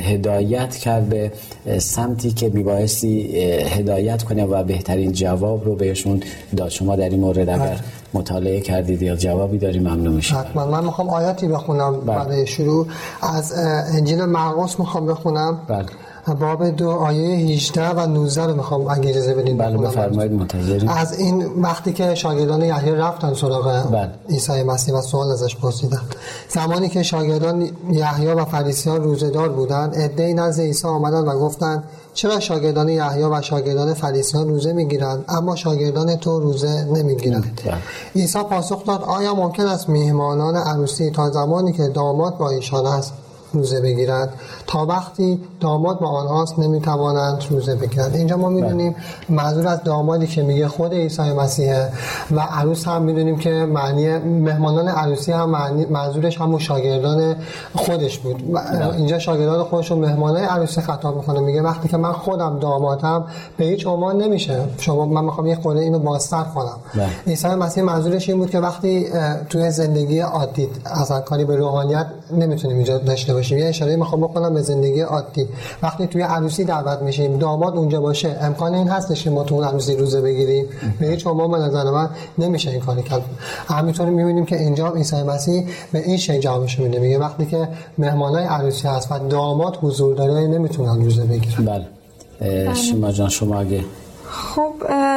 هدایت 0.00 0.76
کرد 0.76 1.08
به 1.08 1.32
سمتی 1.78 2.30
که 2.30 2.48
میبایستی 2.48 3.40
هدایت 3.62 4.22
کنه 4.22 4.44
و 4.44 4.62
بهترین 4.64 5.12
جواب 5.12 5.64
رو 5.64 5.74
بهشون 5.76 6.22
داد 6.56 6.68
شما 6.68 6.96
در 6.96 7.08
این 7.08 7.20
مورد 7.20 7.48
اگر 7.48 7.58
بله. 7.58 7.80
مطالعه 8.14 8.60
کردید 8.60 9.02
یا 9.02 9.16
جوابی 9.16 9.58
داری 9.58 9.78
ممنون 9.78 10.12
میشم 10.12 10.36
حتما 10.36 10.66
من 10.66 10.84
می‌خوام 10.84 11.08
آیاتی 11.08 11.48
بخونم 11.48 12.00
برای 12.00 12.46
شروع 12.46 12.86
از 13.22 13.52
انجیل 13.94 14.24
مرقس 14.24 14.80
می‌خوام 14.80 15.06
بخونم 15.06 15.60
بله 15.68 15.86
باب 16.34 16.68
دو 16.68 16.90
آیه 16.90 17.36
18 17.36 17.88
و 17.88 18.06
19 18.06 18.46
رو 18.46 18.54
می‌خوام 18.54 18.86
اگه 18.86 19.10
اجازه 19.10 19.34
بدین 19.34 19.56
بله 19.56 19.78
بفرمایید 19.78 20.32
منتظریم. 20.32 20.88
از 20.88 21.18
این 21.18 21.46
وقتی 21.62 21.92
که 21.92 22.14
شاگردان 22.14 22.62
یحیی 22.62 22.92
رفتن 22.92 23.34
سراغ 23.34 23.90
بله. 23.90 24.10
عیسی 24.28 24.62
مسیح 24.62 24.94
و 24.94 25.00
سوال 25.00 25.30
ازش 25.30 25.56
پرسیدن. 25.56 26.00
زمانی 26.48 26.88
که 26.88 27.02
شاگردان 27.02 27.70
یحیی 27.90 28.26
و 28.26 28.44
فریسیان 28.44 29.02
روزه‌دار 29.02 29.48
بودند 29.48 29.94
عده‌ای 29.94 30.34
نزد 30.34 30.60
عیسی 30.60 30.88
آمدند 30.88 31.28
و 31.28 31.38
گفتند 31.38 31.84
چرا 32.14 32.40
شاگردان 32.40 32.88
یحیی 32.88 33.24
و 33.24 33.42
شاگردان 33.42 33.94
فریسیان 33.94 34.48
روزه 34.48 34.72
می‌گیرند 34.72 35.24
اما 35.28 35.56
شاگردان 35.56 36.16
تو 36.16 36.40
روزه 36.40 36.84
نمی‌گیرند؟ 36.84 37.60
بله. 37.64 37.74
عیسی 38.16 38.38
پاسخ 38.38 38.84
داد 38.84 39.02
آیا 39.02 39.34
ممکن 39.34 39.66
است 39.66 39.88
میهمانان 39.88 40.56
عروسی 40.56 41.10
تا 41.10 41.30
زمانی 41.30 41.72
که 41.72 41.88
داماد 41.88 42.38
با 42.38 42.50
ایشان 42.50 42.86
است؟ 42.86 43.12
روزه 43.52 43.80
بگیرند 43.80 44.28
تا 44.66 44.86
وقتی 44.86 45.40
داماد 45.60 46.00
با 46.00 46.08
آنهاست 46.08 46.58
نمی‌توانند 46.58 47.44
روزه 47.50 47.74
بگیرند. 47.74 48.16
اینجا 48.16 48.36
ما 48.36 48.48
می‌دونیم 48.48 48.96
منظور 49.28 49.68
از 49.68 49.82
دامادی 49.84 50.26
که 50.26 50.42
میگه 50.42 50.68
خود 50.68 50.92
عیسی 50.92 51.22
مسیحه 51.22 51.88
و 52.30 52.40
عروس 52.40 52.88
هم 52.88 53.02
می‌دونیم 53.02 53.38
که 53.38 53.50
معنی 53.50 54.18
مهمانان 54.18 54.88
عروسی 54.88 55.32
هم 55.32 55.50
معنی 55.50 55.86
منظورش 55.86 56.40
همون 56.40 56.58
شاگردان 56.58 57.36
خودش 57.74 58.18
بود. 58.18 58.56
اینجا 58.96 59.18
شاگردان 59.18 59.64
خودش 59.64 59.90
رو 59.90 59.96
مهمانان 59.96 60.42
عروسی 60.44 60.80
خطاب 60.80 61.16
می‌کنه. 61.16 61.40
میگه 61.40 61.62
وقتی 61.62 61.88
که 61.88 61.96
من 61.96 62.12
خودم 62.12 62.58
دامادم 62.58 63.24
به 63.56 63.64
هیچ 63.64 63.86
عنوان 63.86 64.16
نمیشه. 64.16 64.60
شما 64.78 65.06
من 65.06 65.24
می‌خوام 65.24 65.46
یه 65.46 65.56
خورده 65.56 65.80
اینو 65.80 65.98
بازتر 65.98 66.42
کنم. 66.42 66.78
عیسی 67.26 67.48
مسیح 67.48 67.84
منظورش 67.84 68.28
این 68.28 68.38
بود 68.38 68.50
که 68.50 68.58
وقتی 68.58 69.06
توی 69.48 69.70
زندگی 69.70 70.20
عادی 70.20 70.68
از 70.84 71.12
کاری 71.12 71.44
به 71.44 71.56
روحانیت 71.56 72.06
نمی‌تونیم 72.32 72.76
اینجا 72.76 72.98
داشته 72.98 73.34
باشیم 73.40 73.58
یه 73.58 73.66
اشاره 73.66 73.96
می‌خوام 73.96 74.20
بکنم 74.20 74.54
به 74.54 74.62
زندگی 74.62 75.00
عادی. 75.00 75.48
وقتی 75.82 76.06
توی 76.06 76.22
عروسی 76.22 76.64
دعوت 76.64 77.02
میشیم 77.02 77.38
داماد 77.38 77.76
اونجا 77.76 78.00
باشه 78.00 78.36
امکان 78.42 78.74
این 78.74 78.88
هستش 78.88 79.24
که 79.24 79.30
ما 79.30 79.44
تو 79.44 79.54
اون 79.54 79.64
عروسی 79.64 79.96
روزه 79.96 80.20
بگیریم. 80.20 80.66
به 81.00 81.06
هیچ 81.06 81.26
عنوان 81.26 81.50
به 81.50 81.58
نظر 81.58 81.90
من 81.90 82.08
نمیشه 82.38 82.70
این 82.70 82.80
کاری 82.80 83.02
کرد. 83.02 83.22
همینطور 83.68 84.06
می‌بینیم 84.06 84.46
که 84.46 84.56
اینجا 84.56 84.88
عیسی 84.88 85.22
مسیح 85.22 85.68
به 85.92 85.98
این 85.98 86.16
شکل 86.16 86.38
جوابش 86.38 86.78
میده. 86.78 86.98
میگه 86.98 87.18
وقتی 87.18 87.46
که 87.46 87.68
مهمانای 87.98 88.44
عروسی 88.44 88.88
هست 88.88 89.12
و 89.12 89.18
داماد 89.18 89.78
حضور 89.82 90.14
داره 90.14 90.46
نمی‌تونن 90.46 91.04
روزه 91.04 91.24
بگیرن. 91.24 91.64
بله. 91.64 92.74
شما 92.74 93.12
جان 93.12 93.28
شما 93.28 93.60
اگه 93.60 93.84
خب 94.30 94.72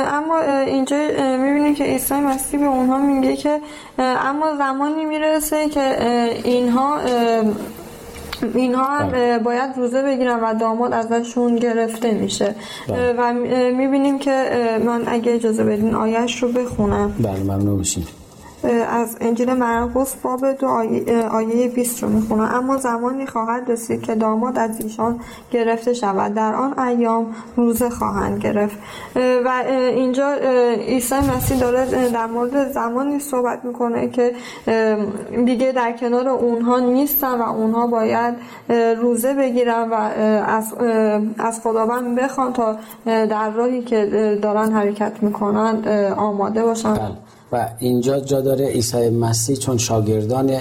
اما 0.08 0.40
اینجا 0.68 0.98
می‌بینیم 1.40 1.76
که 1.76 1.84
عیسی 1.84 2.14
مسیح 2.14 2.60
به 2.60 2.66
اونها 2.66 2.98
میگه 2.98 3.36
که 3.36 3.60
اما 3.98 4.46
زمانی 4.58 5.06
می‌رسه 5.06 5.70
که 5.70 5.96
اینها 6.44 6.98
اینها 8.56 8.98
هم. 8.98 9.38
باید 9.38 9.78
روزه 9.78 10.02
بگیرن 10.02 10.40
و 10.40 10.54
داماد 10.54 10.94
ازشون 10.94 11.56
گرفته 11.56 12.12
میشه 12.12 12.56
بله. 12.88 13.14
و 13.18 13.34
می‌بینیم 13.78 14.20
که 14.20 14.32
من 14.86 15.04
اگه 15.08 15.34
اجازه 15.34 15.64
بدین 15.64 15.96
آیش 15.96 16.44
رو 16.44 16.52
بخونم 16.52 17.16
بله 17.20 17.44
ممنون 17.44 17.80
میشیم 17.80 18.08
از 18.90 19.18
انجیل 19.22 19.54
مرقس 19.54 20.16
باب 20.16 20.52
دو 20.52 20.68
آیه, 20.68 21.28
آیه 21.28 21.68
20 21.68 22.04
رو 22.04 22.10
می‌خونم. 22.10 22.50
اما 22.54 22.78
زمانی 22.78 23.26
خواهد 23.26 23.72
رسید 23.72 24.02
که 24.02 24.16
داماد 24.16 24.58
از 24.58 24.82
ایشان 24.82 25.20
گرفته 25.52 25.94
شود. 25.94 26.34
در 26.34 26.56
آن 26.56 26.80
ایام 26.80 27.36
روزه 27.56 27.90
خواهند 27.90 28.40
گرفت. 28.40 28.78
و 29.16 29.64
اینجا 29.68 30.34
عیسی 30.88 31.16
مسیح 31.16 31.60
داره 31.60 32.10
در 32.10 32.26
مورد 32.26 32.72
زمانی 32.72 33.20
صحبت 33.20 33.66
می‌کنه 33.66 34.10
که 34.10 34.34
دیگه 35.46 35.72
در 35.72 35.92
کنار 35.92 36.30
اونها 36.30 36.80
نیستن 36.80 37.42
و 37.42 37.50
اونها 37.50 37.88
باید 37.88 38.36
روزه 39.02 39.34
بگیرن 39.34 39.90
و 39.90 39.94
از, 40.48 40.74
از 41.38 41.60
خداوند 41.62 42.16
بخوان 42.20 42.54
تا 42.54 42.76
در 43.06 43.50
راهی 43.50 43.82
که 43.82 44.40
دارن 44.42 44.72
حرکت 44.72 45.24
می‌کنن 45.24 45.88
آماده 46.18 46.64
باشن. 46.64 46.94
بله. 46.94 47.02
و 47.54 47.70
اینجا 47.80 48.20
جا 48.20 48.42
داره 48.42 48.68
عیسی 48.68 49.10
مسیح 49.10 49.56
چون 49.56 49.78
شاگردان 49.78 50.52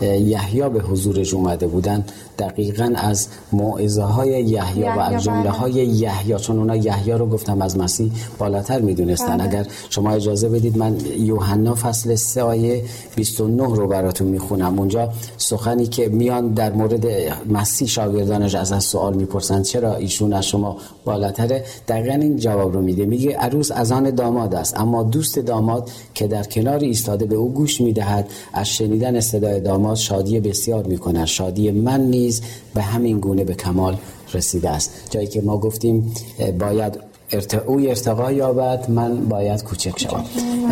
یحیی 0.00 0.68
به 0.68 0.80
حضورش 0.80 1.34
اومده 1.34 1.66
بودن. 1.66 2.04
دقیقا 2.38 2.92
از 2.96 3.28
موعظه 3.52 4.02
های 4.02 4.28
یحیی 4.28 4.82
و 4.82 4.98
از 5.00 5.22
جمله 5.22 5.50
های 5.50 5.72
یحیی. 5.72 6.36
چون 6.36 6.58
اونا 6.58 6.76
یحیی 6.76 7.12
رو 7.12 7.26
گفتم 7.26 7.62
از 7.62 7.78
مسیح 7.78 8.12
بالاتر 8.38 8.80
می‌دونستن. 8.80 9.36
بله. 9.36 9.44
اگر 9.44 9.66
شما 9.90 10.10
اجازه 10.10 10.48
بدید 10.48 10.76
من 10.78 10.96
یوحنا 11.18 11.74
فصل 11.74 12.14
3 12.14 12.42
آیه 12.42 12.84
29 13.16 13.62
رو 13.62 13.86
براتون 13.86 14.28
می‌خونم. 14.28 14.78
اونجا 14.78 15.12
سخنی 15.36 15.86
که 15.86 16.08
میان 16.08 16.48
در 16.48 16.72
مورد 16.72 17.06
مسیح 17.50 17.88
شاگردانش 17.88 18.54
از 18.54 18.72
از 18.72 18.84
سوال 18.84 19.14
می‌پرسن 19.14 19.62
چرا 19.62 19.96
ایشون 19.96 20.32
از 20.32 20.46
شما 20.46 20.76
بالاتره؟ 21.04 21.64
دقیقا 21.88 22.14
این 22.14 22.36
جواب 22.36 22.72
رو 22.72 22.80
میده. 22.80 23.06
میگه 23.06 23.36
عروس 23.36 23.70
از 23.70 23.92
آن 23.92 24.10
داماد 24.10 24.54
است 24.54 24.80
اما 24.80 25.02
دوست 25.02 25.38
داماد 25.38 25.90
که 26.14 26.26
در 26.26 26.42
کنار 26.42 26.78
ایستاده 26.78 27.26
به 27.26 27.36
او 27.36 27.52
گوش 27.52 27.80
می‌دهد 27.80 28.28
از 28.52 28.68
شنیدن 28.68 29.20
صدای 29.20 29.60
داماد 29.60 29.96
شادی 29.96 30.40
بسیار 30.40 30.84
می‌کند. 30.84 31.24
شادی 31.24 31.70
من 31.70 32.00
نیز 32.22 32.42
به 32.74 32.82
همین 32.82 33.16
گونه 33.20 33.44
به 33.44 33.54
کمال 33.54 33.94
رسیده 34.34 34.70
است. 34.70 34.90
جایی 35.10 35.26
که 35.26 35.40
ما 35.40 35.58
گفتیم 35.58 36.14
باید 36.58 36.92
ارت... 37.30 37.54
او 37.54 37.80
ارتقا 37.80 38.32
یابد 38.32 38.90
من 38.90 39.28
باید 39.28 39.64
کوچک 39.64 39.98
شوم. 40.02 40.24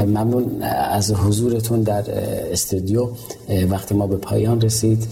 ممنون. 0.06 0.62
از 0.98 1.12
حضورتون 1.12 1.82
در 1.82 2.04
استودیو. 2.52 3.08
وقتی 3.70 3.94
ما 3.94 4.06
به 4.06 4.16
پایان 4.16 4.60
رسید. 4.60 5.06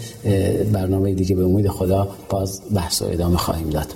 برنامه 0.72 1.14
دیگه 1.14 1.34
به 1.34 1.44
امید 1.44 1.68
خدا 1.68 2.08
باز 2.28 2.60
بحث 2.74 3.02
و 3.02 3.04
ادامه 3.04 3.36
خواهیم 3.36 3.70
داد. 3.70 3.88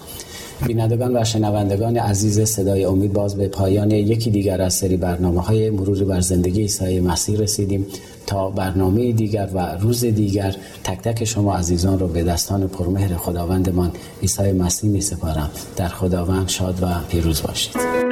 بینندگان 0.67 1.17
و 1.17 1.25
شنوندگان 1.25 1.97
عزیز 1.97 2.41
صدای 2.41 2.85
امید 2.85 3.13
باز 3.13 3.37
به 3.37 3.49
پایان 3.49 3.91
یکی 3.91 4.31
دیگر 4.31 4.63
از 4.63 4.75
سری 4.75 4.97
برنامه 4.97 5.41
های 5.41 5.71
مرور 5.71 6.05
بر 6.05 6.21
زندگی 6.21 6.61
عیسی 6.61 7.01
مسیح 7.01 7.39
رسیدیم. 7.39 7.87
تا 8.27 8.51
برنامه 8.51 9.13
دیگر 9.13 9.49
و 9.55 9.77
روز 9.81 10.05
دیگر 10.05 10.57
تک 10.85 11.01
تک 11.01 11.25
شما 11.25 11.57
عزیزان 11.57 11.99
رو 11.99 12.09
به 12.09 12.23
دستان 12.23 12.69
پرمهر 12.69 13.17
خداوندمان 13.17 13.93
عیسی 14.23 14.53
مسیح 14.53 14.91
می 14.91 15.01
سپارم 15.01 15.51
در 15.77 15.89
خداوند 15.89 16.49
شاد 16.49 16.79
و 16.83 16.87
پیروز 17.09 17.43
باشید. 17.43 18.12